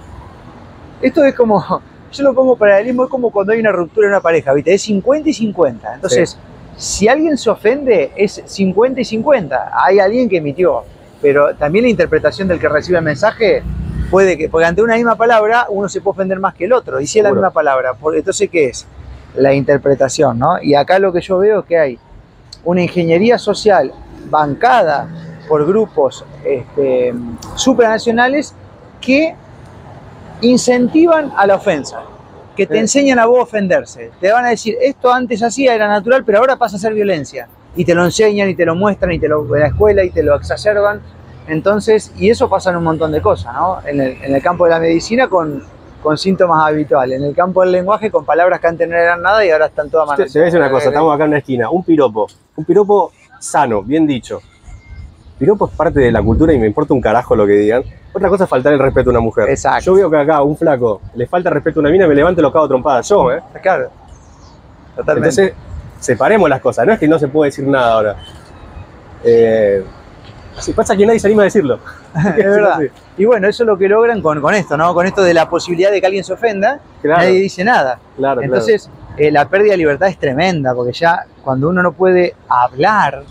esto 1.03 1.23
es 1.25 1.35
como, 1.35 1.63
yo 2.13 2.23
lo 2.25 2.35
pongo 2.35 2.57
paralelismo, 2.57 3.05
es 3.05 3.11
como 3.11 3.31
cuando 3.31 3.53
hay 3.53 3.61
una 3.61 3.73
ruptura 3.73 4.07
en 4.07 4.13
una 4.13 4.21
pareja, 4.23 4.53
¿viste? 4.55 4.73
Es 4.73 4.83
50 4.83 5.29
y 5.29 5.33
50. 5.35 5.95
Entonces, 5.97 6.39
si 6.77 7.09
alguien 7.09 7.37
se 7.37 7.51
ofende, 7.51 8.13
es 8.17 8.43
50 8.47 9.01
y 9.03 9.05
50. 9.05 9.71
Hay 9.75 9.99
alguien 9.99 10.31
que 10.31 10.39
emitió, 10.39 10.83
pero 11.21 11.55
también 11.55 11.85
la 11.85 11.91
interpretación 11.91 12.49
del 12.49 12.59
que 12.59 12.71
recibe 12.71 12.97
el 12.97 13.05
mensaje 13.05 13.63
puede 14.11 14.39
que, 14.39 14.49
porque 14.49 14.65
ante 14.65 14.81
una 14.83 14.95
misma 14.97 15.15
palabra 15.17 15.67
uno 15.69 15.91
se 15.91 16.01
puede 16.01 16.13
ofender 16.15 16.41
más 16.41 16.55
que 16.55 16.65
el 16.65 16.73
otro, 16.73 17.01
y 17.03 17.07
si 17.07 17.19
es 17.19 17.23
la 17.23 17.31
misma 17.43 17.51
palabra, 17.51 17.93
por- 17.93 18.17
entonces 18.17 18.49
¿qué 18.51 18.67
es? 18.69 18.87
La 19.37 19.55
interpretación, 19.55 20.39
¿no? 20.39 20.61
Y 20.63 20.75
acá 20.75 20.99
lo 20.99 21.13
que 21.13 21.21
yo 21.21 21.39
veo 21.39 21.61
es 21.61 21.67
que 21.67 21.79
hay 21.79 21.99
una 22.65 22.83
ingeniería 22.83 23.39
social 23.39 23.93
bancada 24.29 25.09
por 25.49 25.67
grupos 25.67 26.25
este, 26.45 27.13
supranacionales 27.57 28.55
que 29.01 29.35
incentivan 30.43 31.33
a 31.37 31.47
la 31.47 31.57
ofensa, 31.57 32.03
que 32.57 32.67
te 32.67 32.79
enseñan 32.79 33.19
a 33.19 33.27
vos 33.27 33.43
ofenderse. 33.43 34.11
Te 34.21 34.31
van 34.31 34.45
a 34.45 34.51
decir, 34.51 34.77
esto 34.81 35.13
antes 35.13 35.43
hacía, 35.43 35.75
era 35.75 35.89
natural, 35.89 36.25
pero 36.25 36.39
ahora 36.39 36.57
pasa 36.57 36.77
a 36.77 36.79
ser 36.79 36.95
violencia. 36.95 37.49
Y 37.77 37.85
te 37.85 37.95
lo 37.95 38.05
enseñan 38.05 38.49
y 38.49 38.55
te 38.55 38.65
lo 38.65 38.75
muestran 38.75 39.13
y 39.13 39.19
te 39.19 39.29
lo 39.29 39.43
en 39.55 39.61
la 39.61 39.69
escuela 39.69 40.05
y 40.05 40.11
te 40.11 40.23
lo 40.23 40.35
exacerban. 40.35 41.01
Entonces, 41.47 42.13
y 42.17 42.31
eso 42.31 42.49
pasa 42.49 42.71
en 42.71 42.77
un 42.77 42.85
montón 42.85 43.13
de 43.13 43.21
cosas, 43.21 43.55
¿no? 43.55 43.79
En 43.85 44.01
el, 44.01 44.23
en 44.23 44.35
el 44.35 44.43
campo 44.43 44.65
de 44.65 44.71
la 44.71 44.79
medicina 44.79 45.29
con, 45.29 45.65
con 46.03 46.17
síntomas 46.17 46.67
habituales, 46.67 47.19
en 47.21 47.27
el 47.27 47.35
campo 47.35 47.63
del 47.63 47.73
lenguaje 47.73 48.11
con 48.11 48.25
palabras 48.25 48.61
que 48.61 48.67
antes 48.67 48.89
no 48.89 48.97
eran 48.97 49.23
nada 49.23 49.45
y 49.45 49.51
ahora 49.51 49.67
están 49.67 49.91
todas 49.91 50.07
manos. 50.07 50.33
te 50.33 50.39
voy 50.39 50.43
a 50.43 50.45
decir 50.47 50.61
una 50.61 50.71
cosa, 50.71 50.89
estamos 50.89 51.15
acá 51.15 51.25
en 51.25 51.31
una 51.31 51.39
esquina, 51.39 51.71
un 51.71 51.85
piropo, 51.85 52.27
un 52.57 52.65
piropo 52.65 53.13
sano, 53.39 53.83
bien 53.83 54.07
dicho. 54.07 54.41
Piropo 55.39 55.69
es 55.69 55.75
parte 55.75 56.01
de 56.01 56.13
la 56.13 56.23
cultura 56.23 56.53
y 56.53 56.59
me 56.59 56.67
importa 56.67 56.93
un 56.93 57.01
carajo 57.01 57.35
lo 57.35 57.47
que 57.47 57.55
digan. 57.55 57.83
Otra 58.13 58.29
cosa 58.29 58.45
es 58.45 58.51
faltar 58.51 58.73
el 58.73 58.79
respeto 58.79 59.11
a 59.11 59.13
una 59.13 59.21
mujer. 59.21 59.49
Exacto. 59.49 59.85
Yo 59.87 59.95
veo 59.95 60.11
que 60.11 60.17
acá 60.19 60.43
un 60.43 60.57
flaco 60.57 61.01
le 61.15 61.27
falta 61.27 61.49
respeto 61.49 61.81
a 61.81 61.83
una 61.83 61.91
mina, 61.91 62.07
me 62.07 62.15
levanto 62.15 62.41
y 62.41 62.43
lo 62.43 62.53
cago 62.53 62.69
trompada 62.69 63.01
yo, 63.03 63.33
¿eh? 63.33 63.41
Claro. 63.63 63.91
Totalmente. 64.97 65.29
Entonces, 65.29 65.55
separemos 65.99 66.49
las 66.51 66.61
cosas, 66.61 66.87
no 66.87 66.93
es 66.93 66.99
que 66.99 67.09
no 67.09 67.19
se 67.19 67.29
puede 67.29 67.51
decir 67.51 67.67
nada 67.67 67.93
ahora. 67.93 68.17
Eh, 69.25 69.85
si 70.59 70.73
pasa 70.73 70.97
que 70.97 71.07
nadie 71.07 71.21
se 71.21 71.27
anima 71.27 71.43
a 71.43 71.45
decirlo. 71.45 71.79
es 72.15 72.45
verdad. 72.45 72.81
Y 73.17 73.25
bueno, 73.25 73.49
eso 73.49 73.63
es 73.63 73.67
lo 73.67 73.79
que 73.79 73.89
logran 73.89 74.21
con, 74.23 74.41
con 74.41 74.55
esto, 74.55 74.77
¿no? 74.77 74.93
Con 74.95 75.07
esto 75.07 75.23
de 75.23 75.35
la 75.35 75.49
posibilidad 75.49 75.91
de 75.91 76.01
que 76.01 76.07
alguien 76.07 76.25
se 76.25 76.33
ofenda, 76.33 76.81
Claro, 77.03 77.23
nadie 77.23 77.41
dice 77.41 77.65
nada. 77.65 77.99
claro, 78.17 78.41
claro. 78.41 78.43
Entonces, 78.43 78.91
eh, 79.17 79.31
la 79.31 79.49
pérdida 79.49 79.73
de 79.73 79.79
libertad 79.79 80.09
es 80.09 80.19
tremenda, 80.19 80.75
porque 80.75 80.93
ya 80.93 81.25
cuando 81.43 81.69
uno 81.69 81.83
no 81.83 81.93
puede 81.93 82.35
hablar, 82.49 83.23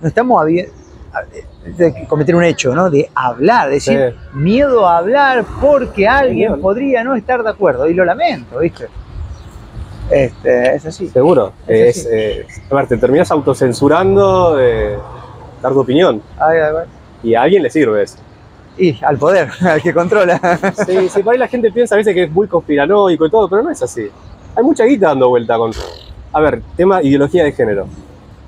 no 0.00 0.08
estamos 0.08 0.44
de 0.46 2.06
cometer 2.08 2.34
un 2.34 2.44
hecho, 2.44 2.74
¿no? 2.74 2.90
De 2.90 3.10
hablar, 3.14 3.70
decir, 3.70 4.14
miedo 4.32 4.86
a 4.86 4.98
hablar 4.98 5.44
porque 5.60 6.06
alguien 6.06 6.60
podría 6.60 7.04
no 7.04 7.14
estar 7.14 7.42
de 7.42 7.50
acuerdo. 7.50 7.88
Y 7.88 7.94
lo 7.94 8.04
lamento, 8.04 8.58
¿viste? 8.58 8.88
Este, 10.10 10.74
es 10.74 10.86
así. 10.86 11.08
Seguro. 11.08 11.52
Es 11.66 11.98
Es, 11.98 12.08
eh, 12.10 12.46
a 12.70 12.74
ver, 12.74 12.86
te 12.86 12.96
terminas 12.96 13.30
autocensurando 13.30 14.56
de 14.56 14.98
dar 15.62 15.72
tu 15.72 15.80
opinión. 15.80 16.22
Ay, 16.38 16.58
ay, 16.58 16.74
ay. 16.82 16.88
Y 17.22 17.34
a 17.34 17.42
alguien 17.42 17.62
le 17.62 17.70
sirve 17.70 18.02
eso. 18.02 18.16
Y 18.76 18.96
al 19.04 19.18
poder, 19.18 19.48
al 19.60 19.82
que 19.82 19.92
controla. 19.92 20.40
Sí, 20.86 21.08
sí, 21.08 21.22
por 21.22 21.32
ahí 21.32 21.38
la 21.38 21.48
gente 21.48 21.70
piensa 21.72 21.94
a 21.94 21.98
veces 21.98 22.14
que 22.14 22.24
es 22.24 22.30
muy 22.30 22.46
conspiranoico 22.46 23.26
y 23.26 23.30
todo, 23.30 23.48
pero 23.48 23.62
no 23.62 23.70
es 23.70 23.82
así. 23.82 24.08
Hay 24.54 24.64
mucha 24.64 24.84
guita 24.84 25.08
dando 25.08 25.28
vuelta 25.28 25.56
con. 25.56 25.72
A 26.32 26.40
ver, 26.40 26.62
tema 26.76 27.02
ideología 27.02 27.44
de 27.44 27.52
género. 27.52 27.86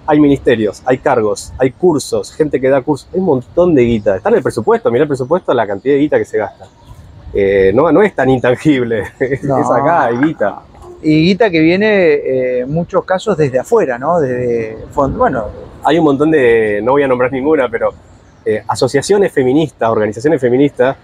Hay 0.07 0.19
ministerios, 0.19 0.83
hay 0.87 0.99
cargos, 0.99 1.53
hay 1.59 1.71
cursos, 1.71 2.33
gente 2.33 2.61
que 2.61 2.69
da 2.69 2.81
cursos. 2.83 3.09
Hay 3.13 3.21
un 3.21 3.27
montón 3.27 3.75
de 3.75 3.83
guita. 3.83 4.17
Está 4.17 4.29
en 4.31 4.37
el 4.37 4.43
presupuesto, 4.43 4.91
mira 4.91 5.03
el 5.03 5.09
presupuesto, 5.09 5.55
la 5.55 5.67
cantidad 5.67 5.95
de 5.95 6.01
guita 6.01 6.19
que 6.19 6.25
se 6.25 6.39
gasta. 6.39 6.67
eh, 7.33 7.71
no, 7.75 7.91
no 7.93 8.03
es 8.03 8.15
tan 8.15 8.29
intangible. 8.31 9.05
No. 9.43 9.59
es 9.61 9.71
acá, 9.71 10.07
hay 10.07 10.17
guita. 10.17 10.63
Y 11.03 11.25
guita 11.27 11.49
que 11.51 11.61
viene 11.61 11.87
eh, 12.13 12.61
en 12.61 12.73
muchos 12.73 13.05
casos 13.05 13.37
desde 13.37 13.59
afuera, 13.61 13.99
¿no? 13.99 14.21
Desde, 14.21 14.79
bueno, 14.95 15.47
Hay 15.85 15.99
un 15.99 16.05
montón 16.05 16.31
de, 16.31 16.81
no 16.83 16.93
voy 16.93 17.03
a 17.03 17.09
nombrar 17.09 17.33
ninguna, 17.33 17.69
pero 17.69 17.91
eh, 18.45 18.63
asociaciones 18.69 19.33
feministas, 19.33 19.89
organizaciones 19.89 20.41
feministas, 20.41 20.97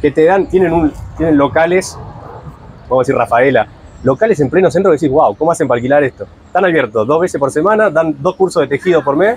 que 0.00 0.10
te 0.10 0.24
dan, 0.24 0.48
tienen, 0.48 0.72
un, 0.72 0.92
tienen 1.16 1.36
locales, 1.36 1.96
vamos 2.88 2.98
a 2.98 3.02
decir 3.02 3.14
Rafaela, 3.14 3.66
locales 4.02 4.38
en 4.40 4.48
pleno 4.50 4.70
centro 4.70 4.90
que 4.92 4.96
decís, 4.96 5.10
wow, 5.10 5.34
¿cómo 5.36 5.50
hacen 5.52 5.66
para 5.66 5.76
alquilar 5.78 6.04
esto? 6.04 6.26
Están 6.46 6.64
abiertos 6.64 7.06
dos 7.06 7.20
veces 7.20 7.38
por 7.38 7.50
semana, 7.50 7.90
dan 7.90 8.14
dos 8.20 8.36
cursos 8.36 8.60
de 8.62 8.68
tejido 8.68 9.02
por 9.02 9.16
mes, 9.16 9.36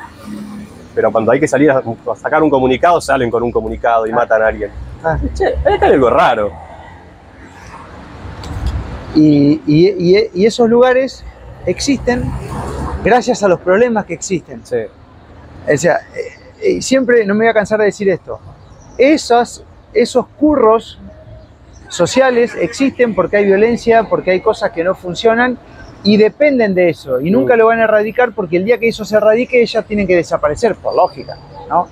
pero 0.94 1.12
cuando 1.12 1.32
hay 1.32 1.40
que 1.40 1.48
salir 1.48 1.72
a, 1.72 1.78
a 1.80 2.16
sacar 2.16 2.44
un 2.44 2.50
comunicado, 2.50 3.00
salen 3.02 3.32
con 3.32 3.42
un 3.44 3.52
comunicado 3.52 4.06
y 4.08 4.12
Ah. 4.12 4.16
matan 4.16 4.42
a 4.42 4.48
alguien. 4.48 4.72
ah, 5.04 5.18
Che, 5.34 5.48
acá 5.48 5.86
hay 5.88 5.94
algo 5.94 6.10
raro. 6.10 6.52
y, 9.16 9.60
y- 9.66 10.16
y- 10.18 10.30
y 10.34 10.46
esos 10.46 10.70
lugares 10.70 11.26
existen 11.66 12.24
gracias 13.04 13.44
a 13.44 13.48
los 13.48 13.60
problemas 13.60 14.06
que 14.06 14.14
existen. 14.14 14.62
Sí. 14.66 14.78
O 15.72 15.78
sea, 15.78 15.98
eh, 16.16 16.20
eh, 16.78 16.82
siempre, 16.82 17.26
no 17.26 17.34
me 17.34 17.46
voy 17.46 17.50
a 17.50 17.54
cansar 17.54 17.80
de 17.80 17.86
decir 17.86 18.10
esto, 18.10 18.40
esas, 18.98 19.64
esos 19.94 20.28
curros 20.40 21.00
sociales 21.90 22.56
existen 22.56 23.14
porque 23.14 23.38
hay 23.38 23.46
violencia, 23.46 24.04
porque 24.04 24.32
hay 24.32 24.42
cosas 24.42 24.72
que 24.72 24.84
no 24.84 24.96
funcionan 24.96 25.58
y 26.04 26.18
dependen 26.18 26.74
de 26.74 26.90
eso. 26.90 27.20
Y 27.22 27.30
nunca 27.32 27.56
Mm. 27.56 27.58
lo 27.60 27.66
van 27.68 27.80
a 27.80 27.84
erradicar 27.84 28.32
porque 28.34 28.58
el 28.58 28.66
día 28.66 28.78
que 28.80 28.88
eso 28.88 29.06
se 29.06 29.18
erradique, 29.18 29.62
ellas 29.62 29.86
tienen 29.86 30.08
que 30.08 30.16
desaparecer, 30.16 30.76
por 30.76 30.96
lógica. 30.96 31.38
¿no? 31.70 31.88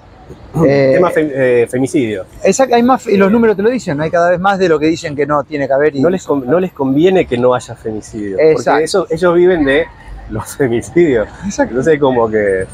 Eh, 0.66 0.92
Tema 0.96 1.10
fe- 1.12 1.62
eh, 1.63 1.68
femicidio. 1.68 2.25
exacto, 2.44 2.74
hay 2.75 2.82
más, 2.84 3.06
y 3.08 3.18
los 3.18 3.32
números 3.32 3.56
te 3.56 3.62
lo 3.63 3.70
dicen, 3.70 4.00
hay 4.01 4.10
cada 4.10 4.30
vez 4.32 4.39
más 4.39 4.58
de 4.58 4.68
lo 4.68 4.80
que 4.80 4.88
dicen 4.88 5.16
que 5.16 5.25
no 5.28 5.44
tiene 5.44 5.68
que 5.68 5.74
haber. 5.74 5.96
Y, 5.96 6.01
No 6.01 6.10
les, 6.10 6.28
no 6.28 6.60
les 6.60 6.72
conviene 6.74 7.25
que 7.28 7.38
no 7.38 7.54
haya 7.54 7.75
femicidio. 7.75 8.38
Exacto. 8.39 8.72
Porque 8.72 8.84
eso, 8.84 9.08
ellos 9.12 9.36
viven 9.36 9.63
de 9.66 9.86
los 10.30 10.56
femicidios. 10.56 11.28
Exacto. 11.46 11.72
Entonces, 11.72 12.00
como 12.00 12.30
que. 12.30 12.66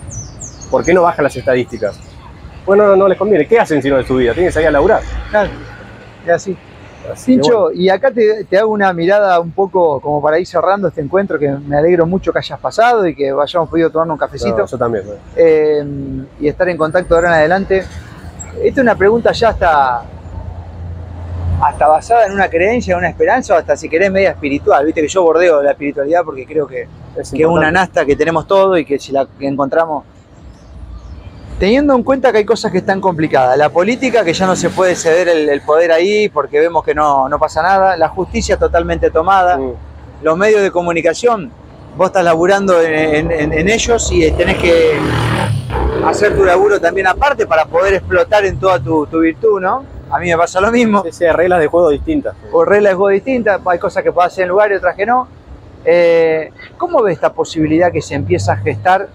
¿Por 0.69 0.83
qué 0.83 0.93
no 0.93 1.03
bajan 1.03 1.23
las 1.23 1.35
estadísticas? 1.35 1.99
Bueno, 2.65 2.87
no, 2.87 2.95
no 2.95 3.07
les 3.07 3.17
conviene. 3.17 3.47
¿Qué 3.47 3.59
hacen 3.59 3.81
si 3.81 3.89
no 3.89 3.97
de 3.97 4.05
su 4.05 4.15
vida? 4.15 4.33
Tienen 4.33 4.49
que 4.49 4.53
salir 4.53 4.67
a 4.69 4.71
laburar. 4.71 5.01
Claro, 5.29 5.49
y 6.25 6.29
así. 6.29 6.57
Así 7.11 7.37
bueno. 7.37 7.71
y 7.71 7.87
acá 7.87 8.09
te, 8.09 8.45
te 8.45 8.57
hago 8.57 8.71
una 8.71 8.91
mirada 8.91 9.39
un 9.39 9.51
poco 9.51 9.99
como 10.01 10.19
para 10.19 10.39
ir 10.39 10.47
cerrando 10.47 10.87
este 10.87 11.01
encuentro, 11.01 11.37
que 11.37 11.49
me 11.49 11.77
alegro 11.77 12.07
mucho 12.07 12.33
que 12.33 12.39
hayas 12.39 12.59
pasado 12.59 13.05
y 13.05 13.13
que 13.13 13.29
hayamos 13.29 13.69
podido 13.69 13.91
tomarnos 13.91 14.15
un 14.15 14.19
cafecito 14.19 14.57
No, 14.57 14.65
yo 14.65 14.77
también. 14.77 15.05
¿no? 15.05 15.13
eh, 15.35 15.85
y 16.39 16.47
estar 16.47 16.67
en 16.67 16.77
contacto 16.77 17.13
de 17.13 17.19
ahora 17.19 17.27
en 17.29 17.33
adelante. 17.35 17.85
Esta 18.55 18.81
es 18.81 18.83
una 18.83 18.95
pregunta 18.95 19.31
ya 19.33 19.49
hasta, 19.49 20.03
hasta 21.61 21.87
basada 21.87 22.25
en 22.25 22.33
una 22.33 22.49
creencia, 22.49 22.93
en 22.93 22.99
una 22.99 23.09
esperanza, 23.09 23.53
o 23.55 23.57
hasta 23.57 23.75
si 23.75 23.87
querés 23.89 24.11
media 24.11 24.31
espiritual. 24.31 24.85
Viste 24.85 25.01
que 25.01 25.07
yo 25.07 25.23
bordeo 25.23 25.61
la 25.63 25.71
espiritualidad 25.71 26.21
porque 26.23 26.45
creo 26.45 26.67
que, 26.67 26.87
Es 27.17 27.31
que 27.31 27.45
una 27.45 27.71
nasta 27.71 28.05
que 28.05 28.15
tenemos 28.15 28.45
todo 28.47 28.77
y 28.77 28.85
que 28.85 28.99
si 28.99 29.11
la 29.11 29.27
encontramos. 29.39 30.03
Teniendo 31.59 31.95
en 31.95 32.03
cuenta 32.03 32.33
que 32.33 32.39
hay 32.39 32.45
cosas 32.45 32.69
que 32.71 32.79
están 32.79 32.99
complicadas, 32.99 33.57
la 33.57 33.69
política 33.69 34.25
que 34.25 34.33
ya 34.33 34.45
no 34.45 34.57
se 34.57 34.69
puede 34.69 34.93
ceder 34.95 35.29
el, 35.29 35.47
el 35.47 35.61
poder 35.61 35.91
ahí 35.93 36.27
porque 36.27 36.59
vemos 36.59 36.83
que 36.83 36.93
no, 36.93 37.29
no 37.29 37.39
pasa 37.39 37.61
nada, 37.61 37.95
la 37.95 38.09
justicia 38.09 38.57
totalmente 38.57 39.09
tomada, 39.09 39.57
los 40.21 40.37
medios 40.37 40.61
de 40.61 40.69
comunicación, 40.71 41.49
vos 41.95 42.07
estás 42.07 42.25
laburando 42.25 42.81
en, 42.81 43.31
en- 43.31 43.53
en 43.53 43.69
ellos 43.69 44.11
y 44.11 44.29
tenés 44.31 44.57
que 44.57 44.97
hacer 46.05 46.35
tu 46.35 46.43
laburo 46.43 46.81
también 46.81 47.07
aparte 47.07 47.47
para 47.47 47.65
poder 47.65 47.93
explotar 47.95 48.43
en 48.43 48.59
toda 48.59 48.77
tu, 48.81 49.05
tu 49.07 49.19
virtud, 49.21 49.61
¿no? 49.61 49.85
A 50.15 50.19
mí 50.19 50.29
me 50.29 50.37
pasa 50.37 50.61
lo 50.61 50.71
mismo 50.71 51.03
Sí, 51.03 51.11
sí, 51.11 51.25
reglas 51.27 51.59
de 51.59 51.67
juego 51.67 51.89
distintas. 51.89 52.35
o 52.53 52.63
reglas 52.63 52.91
de 52.91 52.95
juego 52.95 53.09
distintas, 53.09 53.59
hay 53.65 53.79
cosas 53.79 54.01
que 54.01 54.11
puedes 54.13 54.31
hacer 54.31 54.43
en 54.43 54.49
lugar 54.49 54.71
y 54.71 54.75
otras 54.75 54.95
que 54.95 55.05
no. 55.05 55.27
Eh, 55.83 56.51
¿Cómo 56.77 57.01
ves 57.03 57.15
esta 57.15 57.33
posibilidad 57.33 57.91
que 57.91 58.01
se 58.01 58.15
empieza 58.15 58.53
a 58.53 58.57
gestar 58.57 59.09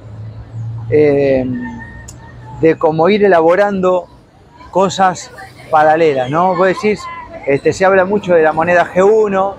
eh, 0.91 1.45
de 2.61 2.77
cómo 2.77 3.09
ir 3.09 3.25
elaborando 3.25 4.07
cosas 4.71 5.31
paralelas, 5.71 6.31
¿no? 6.31 6.55
Vos 6.57 6.67
decís, 6.69 7.01
este, 7.47 7.73
se 7.73 7.85
habla 7.87 8.05
mucho 8.05 8.35
de 8.35 8.43
la 8.43 8.53
moneda 8.53 8.85
G1, 8.93 9.55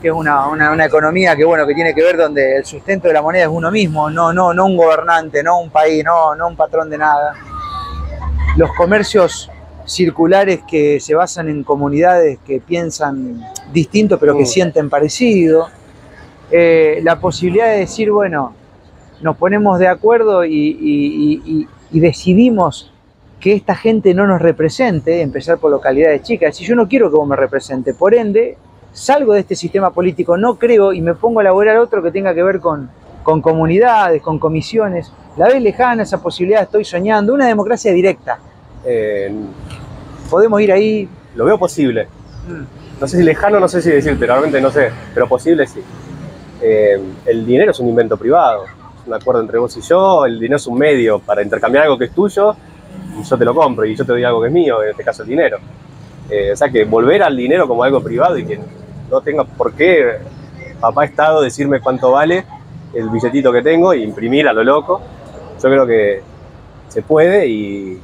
que 0.00 0.08
es 0.08 0.14
una, 0.14 0.46
una- 0.46 0.70
una 0.70 0.84
economía 0.84 1.34
que, 1.34 1.44
bueno, 1.44 1.66
que 1.66 1.74
tiene 1.74 1.92
que 1.94 2.02
ver 2.02 2.16
donde 2.16 2.56
el 2.58 2.64
sustento 2.64 3.08
de 3.08 3.14
la 3.14 3.22
moneda 3.22 3.42
es 3.44 3.48
uno 3.50 3.70
mismo, 3.72 4.08
no, 4.10 4.32
no, 4.32 4.54
no 4.54 4.66
un 4.66 4.76
gobernante, 4.76 5.42
no 5.42 5.58
un 5.58 5.70
país, 5.70 6.04
no, 6.04 6.34
no 6.36 6.46
un 6.46 6.56
patrón 6.56 6.88
de 6.88 6.98
nada. 6.98 7.34
Los 8.56 8.70
comercios 8.76 9.50
circulares 9.86 10.60
que 10.68 10.98
se 11.00 11.14
basan 11.14 11.48
en 11.48 11.62
comunidades 11.62 12.38
que 12.46 12.60
piensan 12.60 13.40
distinto 13.72 14.18
pero 14.18 14.36
que 14.36 14.46
sienten 14.46 14.88
parecido. 14.90 15.68
Eh, 16.50 17.00
la 17.02 17.18
posibilidad 17.20 17.66
de 17.70 17.78
decir, 17.80 18.10
bueno, 18.10 18.52
nos 19.20 19.36
ponemos 19.36 19.78
de 19.78 19.88
acuerdo 19.88 20.44
y, 20.44 20.52
y- 20.52 20.72
y- 20.80 21.42
y- 21.60 21.68
y 21.92 22.00
decidimos 22.00 22.92
que 23.40 23.52
esta 23.54 23.74
gente 23.74 24.14
no 24.14 24.26
nos 24.26 24.40
represente, 24.40 25.20
empezar 25.20 25.58
por 25.58 25.70
localidades 25.70 26.22
chicas, 26.22 26.56
si 26.56 26.64
yo 26.64 26.74
no 26.74 26.88
quiero 26.88 27.10
que 27.10 27.16
vos 27.16 27.28
me 27.28 27.36
represente, 27.36 27.92
por 27.94 28.14
ende, 28.14 28.56
salgo 28.92 29.32
de 29.34 29.40
este 29.40 29.54
sistema 29.54 29.90
político, 29.90 30.36
no 30.36 30.56
creo 30.58 30.92
y 30.92 31.00
me 31.02 31.14
pongo 31.14 31.40
a 31.40 31.42
elaborar 31.42 31.76
otro 31.78 32.02
que 32.02 32.10
tenga 32.10 32.34
que 32.34 32.42
ver 32.42 32.60
con, 32.60 32.88
con 33.22 33.42
comunidades, 33.42 34.22
con 34.22 34.38
comisiones. 34.38 35.12
La 35.36 35.48
ves 35.48 35.60
lejana 35.62 36.04
esa 36.04 36.22
posibilidad, 36.22 36.62
estoy 36.62 36.84
soñando, 36.84 37.34
una 37.34 37.46
democracia 37.46 37.92
directa. 37.92 38.38
Eh, 38.84 39.32
Podemos 40.30 40.60
ir 40.60 40.72
ahí. 40.72 41.08
lo 41.36 41.44
veo 41.44 41.58
posible. 41.58 42.08
No 43.00 43.06
sé 43.06 43.18
si 43.18 43.22
lejano, 43.22 43.60
no 43.60 43.68
sé 43.68 43.82
si 43.82 43.90
decirte, 43.90 44.26
realmente 44.26 44.60
no 44.60 44.70
sé, 44.70 44.90
pero 45.12 45.28
posible 45.28 45.66
sí. 45.66 45.80
Eh, 46.60 47.00
el 47.26 47.46
dinero 47.46 47.72
es 47.72 47.80
un 47.80 47.88
invento 47.88 48.16
privado, 48.16 48.64
es 48.64 49.06
un 49.06 49.14
acuerdo 49.14 49.40
entre 49.40 49.58
vos 49.58 49.76
y 49.76 49.80
yo, 49.80 50.24
el 50.24 50.38
dinero 50.38 50.56
es 50.56 50.66
un 50.66 50.78
medio 50.78 51.18
para 51.18 51.42
intercambiar 51.42 51.84
algo 51.84 51.98
que 51.98 52.06
es 52.06 52.12
tuyo 52.12 52.54
y 53.18 53.22
yo 53.22 53.36
te 53.36 53.44
lo 53.44 53.54
compro 53.54 53.84
y 53.84 53.94
yo 53.94 54.04
te 54.04 54.12
doy 54.12 54.24
algo 54.24 54.40
que 54.40 54.48
es 54.48 54.52
mío, 54.52 54.82
en 54.82 54.90
este 54.90 55.04
caso 55.04 55.22
el 55.22 55.28
dinero. 55.28 55.58
Eh, 56.30 56.52
o 56.52 56.56
sea 56.56 56.68
que 56.70 56.84
volver 56.84 57.22
al 57.22 57.36
dinero 57.36 57.68
como 57.68 57.82
algo 57.82 58.02
privado 58.02 58.38
y 58.38 58.46
que 58.46 58.58
no 59.10 59.20
tenga 59.20 59.44
por 59.44 59.74
qué 59.74 60.18
papá 60.80 61.04
Estado 61.04 61.42
decirme 61.42 61.80
cuánto 61.80 62.12
vale 62.12 62.44
el 62.94 63.10
billetito 63.10 63.52
que 63.52 63.62
tengo 63.62 63.92
e 63.92 63.98
imprimir 63.98 64.48
a 64.48 64.52
lo 64.52 64.64
loco, 64.64 65.00
yo 65.62 65.68
creo 65.68 65.86
que 65.86 66.22
se 66.88 67.02
puede 67.02 67.46
y, 67.46 68.00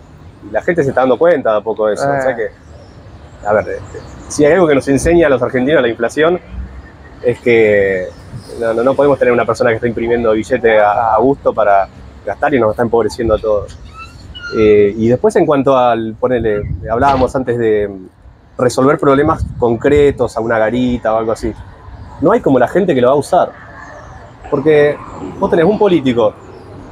y 0.49 0.53
la 0.53 0.63
gente 0.63 0.83
se 0.83 0.91
está 0.91 1.03
dando 1.03 1.19
cuenta 1.19 1.53
de 1.53 1.59
a 1.59 1.61
poco 1.61 1.87
de 1.87 1.95
eso. 1.95 2.03
O 2.05 2.23
sea 2.23 2.31
Eh. 2.33 2.37
que, 2.37 3.47
a 3.47 3.53
ver, 3.53 3.69
este, 3.69 3.99
si 4.29 4.45
hay 4.45 4.53
algo 4.53 4.67
que 4.69 4.75
nos 4.75 4.87
enseña 4.89 5.27
a 5.27 5.31
los 5.31 5.43
argentinos 5.43 5.83
la 5.83 5.89
inflación 5.89 6.41
es 7.23 7.39
que 7.41 8.07
no, 8.61 8.73
no- 8.75 8.83
no 8.83 8.95
podemos 8.95 9.19
tener 9.19 9.33
una 9.33 9.45
persona 9.45 9.71
que 9.71 9.77
está 9.77 9.87
imprimiendo 9.89 10.33
billete 10.33 10.79
a, 10.79 11.15
a 11.15 11.19
gusto 11.19 11.53
para 11.53 11.89
gastar 12.25 12.53
y 12.55 12.61
nos 12.61 12.71
está 12.71 12.83
empobreciendo 12.83 13.35
a 13.35 13.39
todos. 13.39 13.79
Eh, 14.59 14.93
y 14.97 15.09
después 15.09 15.35
en 15.37 15.47
cuanto 15.47 15.77
al, 15.77 16.15
ponele, 16.19 16.63
hablábamos 16.91 17.35
antes 17.37 17.57
de 17.59 17.89
resolver 18.59 18.99
problemas 18.99 19.45
concretos 19.59 20.37
a 20.37 20.41
una 20.41 20.59
garita 20.59 21.15
o 21.15 21.19
algo 21.19 21.33
así. 21.33 21.53
No 22.21 22.33
hay 22.33 22.41
como 22.41 22.59
la 22.59 22.69
gente 22.69 22.95
que 22.95 23.01
lo 23.01 23.09
va 23.09 23.15
a 23.15 23.17
usar. 23.17 23.53
Porque 24.51 24.97
vos 25.39 25.49
tenés 25.51 25.65
un 25.65 25.79
político 25.79 26.35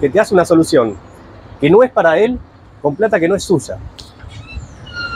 que 0.01 0.09
te 0.09 0.21
hace 0.21 0.33
una 0.33 0.45
solución 0.45 0.95
que 1.61 1.69
no 1.69 1.83
es 1.83 1.91
para 1.91 2.17
él 2.19 2.39
con 2.81 2.95
plata 2.97 3.19
que 3.19 3.29
no 3.29 3.35
es 3.35 3.45
suya. 3.45 3.79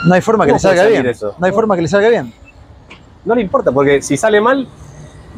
No 0.05 0.13
hay 0.15 0.21
forma 0.21 0.45
que 0.45 0.51
¿Cómo 0.51 0.57
le 0.57 0.59
salga 0.61 0.85
bien. 0.87 1.05
eso? 1.07 1.35
No 1.37 1.45
hay 1.45 1.51
forma 1.53 1.75
que 1.75 1.81
le 1.81 1.87
salga 1.87 2.09
bien. 2.09 2.33
No 3.25 3.35
le 3.35 3.41
importa, 3.41 3.71
porque 3.71 4.01
si 4.01 4.17
sale 4.17 4.41
mal, 4.41 4.67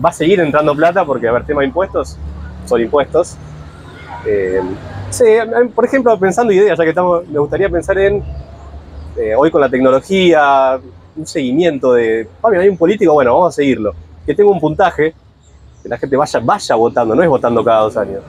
va 0.04 0.10
a 0.10 0.14
seguir 0.14 0.40
entrando 0.40 0.74
plata, 0.76 1.06
porque, 1.06 1.28
a 1.28 1.32
ver, 1.32 1.46
tema 1.46 1.62
de 1.62 1.68
impuestos, 1.68 2.18
son 2.66 2.82
impuestos. 2.82 3.36
Eh, 4.26 4.60
sí, 5.12 5.24
por 5.74 5.86
ejemplo, 5.86 6.18
pensando 6.20 6.52
ideas, 6.52 6.78
ya 6.78 6.84
que 6.84 6.90
estamos, 6.90 7.28
me 7.28 7.38
gustaría 7.38 7.70
pensar 7.70 7.98
en, 8.00 8.24
eh, 9.18 9.36
hoy 9.38 9.52
con 9.52 9.62
la 9.62 9.70
tecnología, 9.70 10.80
un 11.16 11.28
seguimiento 11.28 11.94
de, 11.94 12.28
ah, 12.42 12.50
hay 12.60 12.68
un 12.68 12.78
político, 12.78 13.14
bueno, 13.14 13.34
vamos 13.34 13.54
a 13.54 13.56
seguirlo. 13.56 13.94
Que 14.26 14.34
tenga 14.34 14.50
un 14.50 14.60
puntaje, 14.60 15.14
que 15.84 15.88
la 15.90 15.98
gente 16.00 16.18
vaya, 16.18 16.40
vaya 16.44 16.76
votando, 16.76 17.14
no 17.16 17.22
es 17.22 17.30
votando 17.30 17.64
cada 17.64 17.82
dos 17.82 17.96
años. 17.98 18.22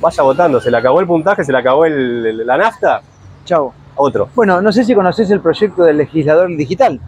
Vaya 0.00 0.22
votando, 0.22 0.58
se 0.60 0.70
le 0.70 0.76
acabó 0.78 1.00
el 1.00 1.06
puntaje, 1.06 1.44
se 1.44 1.52
le 1.52 1.58
acabó 1.58 1.84
el- 1.84 2.24
el- 2.26 2.46
la 2.46 2.56
nafta, 2.56 3.02
Chau. 3.46 3.72
otro. 3.94 4.28
Bueno, 4.34 4.60
no 4.60 4.70
sé 4.72 4.84
si 4.84 4.94
conoces 4.94 5.30
el 5.30 5.40
proyecto 5.40 5.82
del 5.84 5.96
legislador 5.96 6.54
digital. 6.54 7.00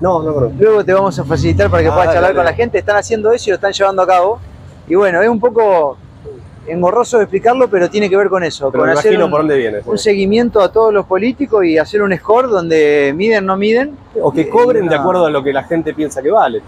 No, 0.00 0.22
no 0.22 0.34
conozco. 0.34 0.54
Luego 0.58 0.84
te 0.84 0.92
vamos 0.92 1.16
a 1.18 1.24
facilitar 1.24 1.70
para 1.70 1.82
que 1.84 1.88
Ah, 1.88 1.92
puedas 1.92 2.06
dale, 2.06 2.16
charlar 2.16 2.30
dale. 2.30 2.36
con 2.36 2.44
la 2.46 2.52
gente. 2.54 2.78
Están 2.78 2.96
haciendo 2.96 3.30
eso 3.30 3.44
y 3.46 3.50
lo 3.50 3.54
están 3.56 3.72
llevando 3.72 4.02
a 4.02 4.06
cabo. 4.06 4.40
Y 4.88 4.94
bueno, 4.96 5.20
es 5.22 5.28
un 5.28 5.38
poco 5.40 5.96
engorroso 6.66 7.20
explicarlo, 7.20 7.68
pero 7.68 7.88
tiene 7.88 8.08
que 8.10 8.16
ver 8.16 8.28
con 8.28 8.42
eso. 8.44 8.70
Pero 8.70 8.82
con 8.82 8.90
me 8.92 8.98
hacer 8.98 9.22
un, 9.22 9.30
por 9.30 9.40
dónde 9.40 9.56
viene. 9.56 9.78
un 9.84 9.98
seguimiento 9.98 10.60
a 10.60 10.70
todos 10.70 10.92
los 10.92 11.06
políticos 11.06 11.64
y 11.64 11.78
hacer 11.78 12.02
un 12.02 12.14
score 12.16 12.48
donde 12.48 13.12
miden, 13.16 13.46
no 13.46 13.56
miden. 13.56 13.96
O 14.20 14.32
que 14.32 14.48
cobren 14.48 14.86
de 14.88 14.94
acuerdo 14.94 15.26
a 15.26 15.30
lo 15.30 15.42
que 15.42 15.52
la 15.52 15.64
gente 15.64 15.94
piensa 15.94 16.22
que 16.22 16.30
vale. 16.30 16.62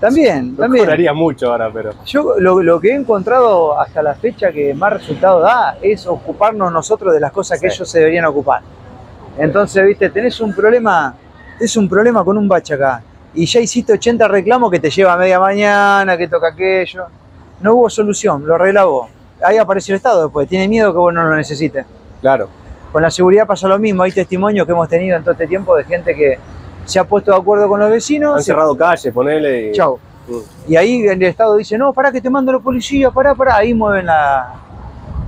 También, 0.00 0.54
también. 0.56 0.84
cobraría 0.84 1.12
mucho 1.14 1.50
ahora, 1.50 1.70
pero. 1.72 1.92
Yo 2.04 2.34
lo, 2.38 2.62
lo 2.62 2.80
que 2.80 2.88
he 2.90 2.94
encontrado 2.94 3.78
hasta 3.80 4.02
la 4.02 4.14
fecha 4.14 4.52
que 4.52 4.74
más 4.74 4.92
resultado 4.92 5.40
da 5.40 5.78
es 5.80 6.06
ocuparnos 6.06 6.70
nosotros 6.72 7.14
de 7.14 7.20
las 7.20 7.32
cosas 7.32 7.58
que 7.60 7.70
Sí. 7.70 7.76
ellos 7.76 7.90
se 7.90 7.98
deberían 8.00 8.26
ocupar. 8.26 8.60
Entonces, 9.38 9.84
viste, 9.86 10.10
tenés 10.10 10.40
un 10.40 10.54
problema 10.54 11.14
es 11.58 11.74
un 11.76 11.88
problema 11.88 12.22
con 12.24 12.36
un 12.36 12.46
bache 12.48 12.74
acá. 12.74 13.02
Y 13.34 13.46
ya 13.46 13.60
hiciste 13.60 13.92
80 13.94 14.28
reclamos 14.28 14.70
que 14.70 14.78
te 14.78 14.90
lleva 14.90 15.14
a 15.14 15.16
media 15.16 15.40
mañana, 15.40 16.16
que 16.16 16.28
toca 16.28 16.48
aquello. 16.48 17.04
No 17.60 17.74
hubo 17.74 17.88
solución, 17.90 18.46
lo 18.46 18.54
arregla 18.54 18.84
vos. 18.84 19.08
Ahí 19.42 19.56
apareció 19.58 19.94
el 19.94 19.96
Estado 19.96 20.24
después, 20.24 20.46
tiene 20.48 20.68
miedo 20.68 20.92
que 20.92 20.98
vos 20.98 21.12
no 21.14 21.22
lo 21.24 21.34
necesites. 21.34 21.84
Claro. 22.20 22.48
Con 22.92 23.02
la 23.02 23.10
seguridad 23.10 23.46
pasa 23.46 23.68
lo 23.68 23.78
mismo, 23.78 24.02
hay 24.02 24.12
testimonios 24.12 24.66
que 24.66 24.72
hemos 24.72 24.88
tenido 24.88 25.16
en 25.16 25.22
todo 25.22 25.32
este 25.32 25.46
tiempo 25.46 25.74
de 25.76 25.84
gente 25.84 26.14
que 26.14 26.38
se 26.86 26.98
ha 26.98 27.04
puesto 27.04 27.30
de 27.32 27.36
acuerdo 27.36 27.68
con 27.68 27.78
los 27.80 27.90
vecinos. 27.90 28.34
Han 28.36 28.40
se- 28.40 28.46
cerrado 28.46 28.74
calles, 28.76 29.12
ponele. 29.12 29.68
y- 29.68 29.72
Chau. 29.72 29.98
Mm. 30.28 30.70
Y 30.72 30.76
ahí 30.76 31.06
el 31.06 31.22
Estado 31.22 31.54
dice, 31.56 31.76
no, 31.76 31.92
pará 31.92 32.10
que 32.10 32.20
te 32.20 32.30
mando 32.30 32.52
la 32.52 32.58
policía, 32.60 33.10
pará, 33.10 33.34
pará. 33.34 33.56
Ahí 33.56 33.74
mueven 33.74 34.06
la, 34.06 34.54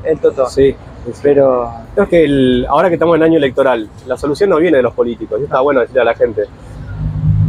el 0.05 0.19
totó. 0.19 0.47
Sí. 0.49 0.75
Pero 1.23 1.71
Creo 1.95 2.09
que 2.09 2.25
el- 2.25 2.67
ahora 2.69 2.88
que 2.88 2.95
estamos 2.95 3.17
en 3.17 3.23
año 3.23 3.37
electoral, 3.38 3.88
la 4.07 4.17
solución 4.17 4.50
no 4.50 4.57
viene 4.57 4.77
de 4.79 4.83
los 4.83 4.95
políticos. 4.95 5.38
Y 5.41 5.45
está 5.45 5.61
bueno 5.61 5.81
decirle 5.81 6.00
a 6.03 6.05
la 6.05 6.15
gente. 6.15 6.45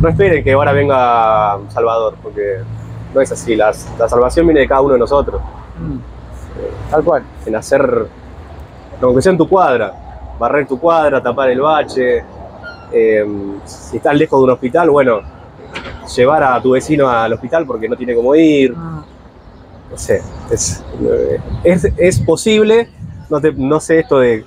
No 0.02 0.08
esperen 0.10 0.44
que 0.44 0.54
ahora 0.54 0.72
venga 0.72 1.58
Salvador, 1.70 2.16
porque 2.24 2.60
no 3.14 3.20
es 3.22 3.32
así. 3.32 3.56
La 3.56 3.74
salvación 3.74 4.46
viene 4.48 4.62
de 4.62 4.68
cada 4.68 4.82
uno 4.82 4.94
de 4.94 5.00
nosotros. 5.00 5.42
mm, 5.78 6.90
tal 6.92 7.04
cual. 7.04 7.24
En 7.46 7.56
hacer, 7.56 8.08
aunque 9.02 9.22
sea 9.22 9.32
en 9.34 9.38
tu 9.38 9.48
cuadra, 9.50 9.94
barrer 10.40 10.66
tu 10.68 10.80
cuadra, 10.80 11.22
tapar 11.22 11.50
el 11.50 11.60
bache. 11.62 12.24
Eh, 12.92 13.26
si 13.66 13.98
estás 13.98 14.16
lejos 14.16 14.40
de 14.40 14.44
un 14.46 14.50
hospital, 14.52 14.90
bueno, 14.90 15.22
llevar 16.16 16.44
a 16.44 16.62
tu 16.62 16.72
vecino 16.72 17.08
al 17.10 17.32
hospital 17.34 17.66
porque 17.66 17.88
no 17.90 17.96
tiene 17.96 18.16
cómo 18.16 18.36
ir. 18.36 18.76
Mm. 18.76 19.04
no 19.92 19.98
sé, 19.98 20.22
es, 20.52 20.84
es, 21.64 21.88
es 21.98 22.20
posible, 22.20 22.90
no, 23.30 23.42
te- 23.42 23.54
no 23.54 23.80
sé 23.80 24.00
esto 24.00 24.20
de 24.20 24.46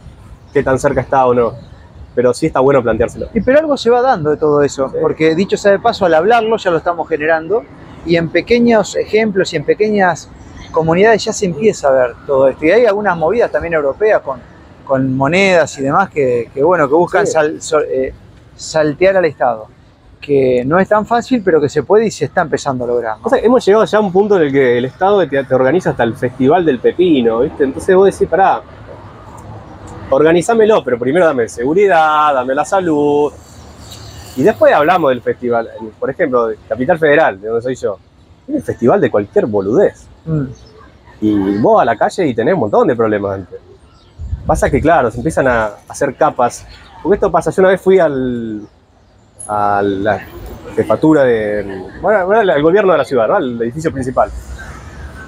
qué 0.53 0.63
tan 0.63 0.79
cerca 0.79 1.01
está 1.01 1.27
o 1.27 1.35
no, 1.35 1.53
pero 2.15 2.33
sí 2.33 2.47
está 2.47 2.61
bueno 2.61 2.81
planteárselo. 2.83 3.29
Y 3.35 3.41
pero 3.41 3.59
algo 3.59 3.77
se 3.77 3.91
va 3.91 4.01
dando 4.03 4.31
de 4.31 4.37
todo 4.37 4.63
eso, 4.63 4.89
Sí. 4.91 4.97
porque 5.01 5.35
dicho 5.35 5.57
sea 5.57 5.73
de 5.73 5.79
paso, 5.81 6.05
al 6.05 6.15
hablarlo 6.15 6.57
ya 6.59 6.71
lo 6.71 6.77
estamos 6.79 7.09
generando 7.09 7.65
y 8.07 8.17
en 8.17 8.29
pequeños 8.29 8.95
ejemplos 8.97 9.53
y 9.53 9.57
en 9.57 9.65
pequeñas 9.65 10.29
comunidades 10.71 11.25
ya 11.25 11.33
se 11.33 11.47
empieza 11.47 11.89
a 11.89 11.91
ver 11.91 12.15
todo 12.27 12.47
esto. 12.49 12.65
Y 12.65 12.71
hay 12.71 12.87
algunas 12.87 13.17
movidas 13.17 13.51
también 13.51 13.75
europeas 13.75 14.21
con, 14.23 14.41
con 14.85 15.17
monedas 15.17 15.77
y 15.79 15.83
demás 15.83 16.09
que, 16.11 16.51
que, 16.55 16.63
bueno, 16.63 16.89
que 16.89 16.95
buscan 16.95 17.27
Sí. 17.27 17.33
sal- 17.33 17.59
eh, 17.91 18.13
saltear 18.57 19.17
al 19.17 19.25
Estado, 19.25 19.67
que 20.21 20.65
no 20.65 20.79
es 20.79 20.89
tan 20.89 21.07
fácil, 21.07 21.43
pero 21.45 21.61
que 21.61 21.69
se 21.69 21.83
puede 21.83 22.07
y 22.07 22.11
se 22.11 22.27
está 22.27 22.43
empezando 22.43 22.85
a 22.85 22.87
lograr. 22.87 23.19
¿no? 23.19 23.27
O 23.27 23.29
sea, 23.29 23.39
hemos 23.39 23.65
llegado 23.65 23.85
ya 23.85 23.99
a 23.99 24.01
un 24.01 24.13
punto 24.13 24.37
en 24.37 24.43
el 24.43 24.53
que 24.53 24.79
el 24.79 24.85
Estado 24.85 25.27
te, 25.29 25.45
te 25.45 25.55
organiza 25.55 25.91
hasta 25.91 26.05
el 26.05 26.15
Festival 26.15 26.65
del 26.65 26.79
Pepino, 26.79 27.41
¿viste? 27.41 27.65
Entonces 27.65 27.95
vos 27.95 28.13
decís, 28.13 28.29
pará, 28.29 28.63
organizámelo, 30.11 30.85
pero 30.85 30.99
primero 30.99 31.27
dame 31.27 31.49
seguridad, 31.49 32.35
dame 32.35 32.55
la 32.55 32.65
salud. 32.65 33.33
Y 34.37 34.43
después 34.43 34.73
hablamos 34.73 35.11
del 35.11 35.21
festival. 35.21 35.69
Por 35.99 36.11
ejemplo, 36.11 36.49
de 36.49 36.57
Capital 36.69 36.99
Federal, 36.99 37.41
de 37.41 37.49
donde 37.49 37.63
soy 37.63 37.75
yo. 37.75 37.99
Es 38.49 38.55
el 38.57 38.63
festival 38.63 39.01
de 39.01 39.11
cualquier 39.11 39.47
boludez. 39.47 40.07
Mm. 40.25 40.45
Y 41.21 41.59
vos 41.59 41.81
a 41.81 41.85
la 41.85 41.97
calle 41.97 42.27
y 42.27 42.35
tenés 42.35 42.55
un 42.55 42.61
montón 42.61 42.89
de 42.89 42.97
problemas 42.97 43.35
antes. 43.35 43.61
Pasa 44.47 44.71
que, 44.71 44.81
claro, 44.81 45.11
se 45.11 45.19
empiezan 45.19 45.47
a 45.47 45.71
hacer 45.89 46.15
capas. 46.17 46.67
Porque 47.03 47.15
esto 47.17 47.31
pasa, 47.31 47.51
yo 47.51 47.63
una 47.63 47.71
vez 47.71 47.81
fui 47.81 47.99
al, 47.99 48.63
a 49.49 49.83
la 49.83 50.21
jefatura 50.77 51.25
de. 51.25 51.85
Bueno, 52.01 52.31
al 52.33 52.63
gobierno 52.63 52.93
de 52.93 52.99
la 52.99 53.05
ciudad, 53.05 53.29
¿no? 53.29 53.37
Al 53.37 53.61
edificio 53.63 53.93
principal. 53.93 54.31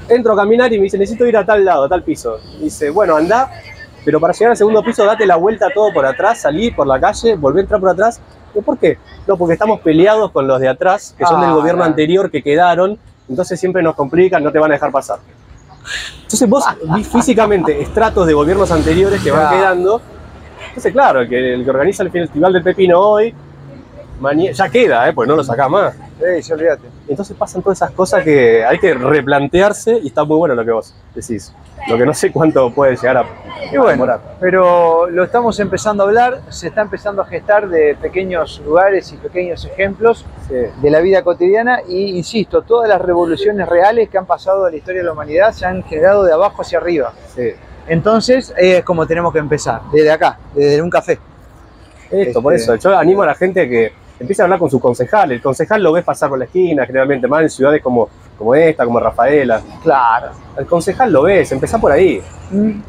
Entro 0.08 0.34
a 0.34 0.36
caminar 0.36 0.72
y 0.72 0.76
me 0.78 0.84
dice, 0.84 0.98
necesito 0.98 1.26
ir 1.26 1.36
a 1.36 1.44
tal 1.46 1.64
lado, 1.64 1.84
a 1.84 1.88
tal 1.88 2.02
piso. 2.02 2.38
Y 2.58 2.64
dice, 2.64 2.90
bueno, 2.90 3.16
anda, 3.16 3.50
pero 4.04 4.20
para 4.20 4.32
llegar 4.34 4.50
al 4.50 4.56
segundo 4.56 4.82
piso, 4.82 5.04
date 5.04 5.24
la 5.26 5.36
vuelta 5.36 5.68
todo 5.74 5.92
por 5.92 6.04
atrás, 6.04 6.42
salí 6.42 6.70
por 6.70 6.86
la 6.86 7.00
calle, 7.00 7.36
volví 7.36 7.58
a 7.58 7.62
entrar 7.62 7.80
por 7.80 7.90
atrás. 7.90 8.20
Digo, 8.52 8.64
¿Por 8.64 8.78
qué? 8.78 8.98
No, 9.26 9.36
porque 9.36 9.54
estamos 9.54 9.80
peleados 9.80 10.30
con 10.30 10.46
los 10.46 10.60
de 10.60 10.68
atrás, 10.68 11.14
que 11.16 11.24
son 11.26 11.38
Ah, 11.42 11.46
del 11.46 11.54
gobierno 11.54 11.80
claro. 11.80 11.90
anterior, 11.90 12.30
que 12.30 12.42
quedaron, 12.42 12.98
entonces 13.28 13.58
siempre 13.58 13.82
nos 13.82 13.94
complican, 13.94 14.44
no 14.44 14.52
te 14.52 14.58
van 14.58 14.70
a 14.70 14.74
dejar 14.74 14.92
pasar. 14.92 15.18
Entonces 16.22 16.48
vos 16.48 16.64
vi 16.94 17.02
físicamente 17.02 17.80
estratos 17.80 18.26
de 18.26 18.34
gobiernos 18.34 18.70
anteriores 18.70 19.22
que 19.22 19.30
van 19.30 19.56
quedando. 19.56 20.00
Entonces, 20.74 20.92
claro, 20.92 21.20
el 21.20 21.28
que, 21.28 21.54
el 21.54 21.62
que 21.64 21.70
organiza 21.70 22.02
el 22.02 22.10
Festival 22.10 22.52
del 22.52 22.62
Pepino 22.64 22.98
hoy, 22.98 23.32
ya 24.52 24.68
queda, 24.68 25.08
¿eh? 25.08 25.12
pues 25.12 25.28
no 25.28 25.36
lo 25.36 25.44
sacás 25.44 25.70
más. 25.70 25.94
Sí, 26.18 26.42
sí, 26.42 26.52
olvídate. 26.52 26.82
Entonces 27.06 27.36
pasan 27.36 27.62
todas 27.62 27.78
esas 27.78 27.92
cosas 27.92 28.24
que 28.24 28.64
hay 28.64 28.78
que 28.78 28.92
replantearse 28.94 29.98
y 30.02 30.08
está 30.08 30.24
muy 30.24 30.36
bueno 30.38 30.54
lo 30.56 30.64
que 30.64 30.72
vos 30.72 30.92
decís. 31.14 31.52
Lo 31.88 31.96
que 31.96 32.04
no 32.06 32.12
sé 32.14 32.32
cuánto 32.32 32.72
puede 32.74 32.96
llegar 32.96 33.18
a, 33.18 33.24
Y 33.70 33.76
a 33.76 33.78
bueno, 33.78 33.90
demorar. 33.90 34.20
pero 34.40 35.08
lo 35.10 35.22
estamos 35.24 35.60
empezando 35.60 36.02
a 36.02 36.06
hablar, 36.06 36.40
se 36.48 36.68
está 36.68 36.80
empezando 36.82 37.22
a 37.22 37.26
gestar 37.26 37.68
de 37.68 37.94
pequeños 38.00 38.60
lugares 38.64 39.12
y 39.12 39.16
pequeños 39.16 39.64
ejemplos 39.66 40.24
Sí. 40.48 40.54
de 40.82 40.90
la 40.90 41.00
vida 41.00 41.22
cotidiana 41.22 41.80
y 41.86 42.16
insisto, 42.16 42.62
todas 42.62 42.88
las 42.88 43.00
revoluciones 43.00 43.68
reales 43.68 44.08
que 44.08 44.18
han 44.18 44.26
pasado 44.26 44.66
en 44.66 44.72
la 44.72 44.78
historia 44.78 45.00
de 45.02 45.06
la 45.06 45.12
humanidad 45.12 45.52
se 45.52 45.66
han 45.66 45.82
generado 45.84 46.24
de 46.24 46.32
abajo 46.32 46.62
hacia 46.62 46.78
arriba. 46.78 47.12
Sí. 47.34 47.50
Entonces 47.86 48.54
eh, 48.56 48.78
es 48.78 48.84
como 48.84 49.06
tenemos 49.06 49.32
que 49.32 49.38
empezar, 49.38 49.82
desde 49.92 50.10
acá, 50.10 50.38
desde 50.54 50.80
un 50.82 50.90
café. 50.90 51.18
Esto, 52.10 52.40
por 52.42 52.54
Este- 52.54 52.74
eso, 52.74 52.88
yo 52.90 52.96
animo 52.98 53.22
a 53.22 53.26
la 53.26 53.34
gente 53.34 53.60
a 53.62 53.68
que 53.68 53.92
empiece 54.20 54.42
a 54.42 54.44
hablar 54.44 54.58
con 54.58 54.70
su 54.70 54.78
concejal. 54.80 55.32
El 55.32 55.42
concejal 55.42 55.82
lo 55.82 55.92
ves 55.92 56.04
pasar 56.04 56.28
por 56.28 56.38
la 56.38 56.44
esquina, 56.44 56.86
generalmente, 56.86 57.26
más 57.26 57.42
en 57.42 57.50
ciudades 57.50 57.82
como, 57.82 58.08
como 58.38 58.54
esta, 58.54 58.84
como 58.84 59.00
Rafaela. 59.00 59.60
Claro. 59.82 60.28
El 60.56 60.66
concejal 60.66 61.12
lo 61.12 61.22
ves, 61.22 61.50
empezá 61.52 61.78
por 61.78 61.90
ahí. 61.92 62.22
Mm, 62.50 62.80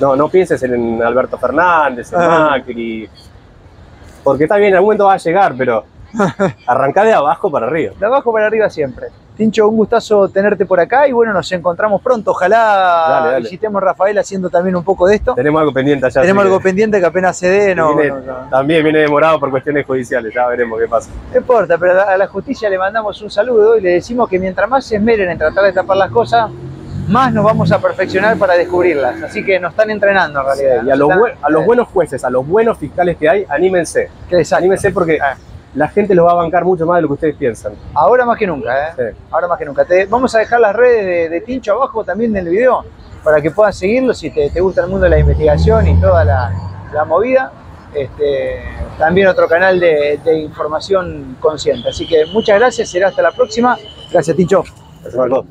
No, 0.00 0.16
no 0.16 0.28
pienses 0.28 0.60
en 0.64 1.00
Alberto 1.02 1.38
Fernández, 1.38 2.12
en 2.12 2.20
Ah. 2.20 2.48
Macri. 2.50 3.08
Porque 4.24 4.44
está 4.44 4.56
bien, 4.56 4.70
en 4.70 4.74
algún 4.76 4.88
momento 4.88 5.04
va 5.06 5.14
a 5.14 5.18
llegar, 5.18 5.54
pero 5.56 5.84
arrancá 6.66 7.04
de 7.04 7.12
abajo 7.12 7.50
para 7.50 7.66
arriba. 7.66 7.92
De 7.98 8.06
abajo 8.06 8.32
para 8.32 8.46
arriba 8.46 8.68
siempre. 8.70 9.06
Tincho, 9.36 9.68
un 9.68 9.76
gustazo 9.76 10.28
tenerte 10.28 10.64
por 10.64 10.78
acá 10.78 11.08
y 11.08 11.12
bueno, 11.12 11.32
nos 11.32 11.50
encontramos 11.50 12.00
pronto. 12.00 12.30
Ojalá 12.30 12.56
Dale, 13.08 13.26
dale. 13.32 13.42
visitemos 13.44 13.82
Rafael 13.82 14.16
haciendo 14.18 14.48
también 14.48 14.76
un 14.76 14.84
poco 14.84 15.08
de 15.08 15.16
esto. 15.16 15.34
Tenemos 15.34 15.60
algo 15.60 15.72
pendiente 15.72 16.06
allá. 16.06 16.20
Tenemos 16.20 16.44
algo 16.44 16.58
que 16.58 16.64
pendiente 16.64 17.00
que 17.00 17.06
apenas 17.06 17.36
se 17.36 17.48
dé, 17.48 17.74
no, 17.74 17.96
viene- 17.96 18.10
no, 18.10 18.20
no. 18.44 18.50
También 18.50 18.84
viene 18.84 19.00
demorado 19.00 19.40
por 19.40 19.50
cuestiones 19.50 19.84
judiciales, 19.86 20.32
ya 20.32 20.46
veremos 20.46 20.78
qué 20.80 20.86
pasa. 20.86 21.10
No 21.32 21.36
importa, 21.38 21.76
pero 21.78 22.00
a 22.00 22.16
la 22.16 22.26
justicia 22.28 22.70
le 22.70 22.78
mandamos 22.78 23.20
un 23.22 23.30
saludo 23.30 23.76
y 23.76 23.80
le 23.80 23.90
decimos 23.94 24.28
que 24.28 24.38
mientras 24.38 24.68
más 24.68 24.84
se 24.86 24.96
esmeren 24.96 25.28
en 25.30 25.38
tratar 25.38 25.64
de 25.64 25.72
tapar 25.72 25.96
las 25.96 26.10
cosas, 26.12 26.48
más 27.08 27.32
nos 27.32 27.44
vamos 27.44 27.70
a 27.72 27.80
perfeccionar 27.80 28.36
para 28.38 28.54
descubrirlas. 28.54 29.20
Así 29.20 29.44
que 29.44 29.58
nos 29.58 29.72
están 29.72 29.90
entrenando 29.90 30.40
en 30.40 30.46
realidad. 30.46 30.84
y 30.86 30.90
a 30.90 30.96
los, 30.96 31.10
están- 31.10 31.32
a 31.42 31.50
los 31.50 31.66
buenos 31.66 31.88
jueces, 31.88 32.24
a 32.24 32.30
los 32.30 32.46
buenos 32.46 32.78
fiscales 32.78 33.16
que 33.16 33.28
hay, 33.28 33.44
anímense. 33.48 34.08
exacto. 34.30 34.60
Anímense 34.60 34.90
porque 34.92 35.18
Ah. 35.20 35.36
La 35.74 35.88
gente 35.88 36.14
los 36.14 36.26
va 36.26 36.32
a 36.32 36.34
bancar 36.34 36.64
mucho 36.64 36.86
más 36.86 36.96
de 36.96 37.02
lo 37.02 37.08
que 37.08 37.14
ustedes 37.14 37.36
piensan. 37.36 37.72
Ahora 37.94 38.24
más 38.24 38.38
que 38.38 38.46
nunca, 38.46 38.88
¿eh? 38.88 38.92
Sí. 38.96 39.18
Ahora 39.30 39.48
más 39.48 39.58
que 39.58 39.64
nunca. 39.64 39.84
Te, 39.84 40.06
vamos 40.06 40.34
a 40.34 40.38
dejar 40.38 40.60
las 40.60 40.74
redes 40.74 41.04
de, 41.04 41.28
de 41.28 41.40
Tincho 41.40 41.72
abajo 41.72 42.04
también 42.04 42.32
del 42.32 42.48
video 42.48 42.84
para 43.22 43.40
que 43.40 43.50
puedas 43.50 43.76
seguirlo 43.76 44.14
si 44.14 44.30
te, 44.30 44.50
te 44.50 44.60
gusta 44.60 44.82
el 44.82 44.88
mundo 44.88 45.04
de 45.04 45.10
la 45.10 45.18
investigación 45.18 45.86
y 45.88 46.00
toda 46.00 46.24
la, 46.24 46.52
la 46.92 47.04
movida. 47.04 47.52
Este, 47.94 48.60
también 48.98 49.28
otro 49.28 49.48
canal 49.48 49.78
de, 49.78 50.18
de 50.24 50.38
información 50.38 51.36
consciente. 51.40 51.88
Así 51.88 52.06
que 52.06 52.26
muchas 52.26 52.58
gracias, 52.58 52.90
será 52.90 53.08
hasta 53.08 53.22
la 53.22 53.32
próxima. 53.32 53.76
Gracias, 54.10 54.36
Tincho. 54.36 54.64
Es 55.04 55.12
todo. 55.12 55.44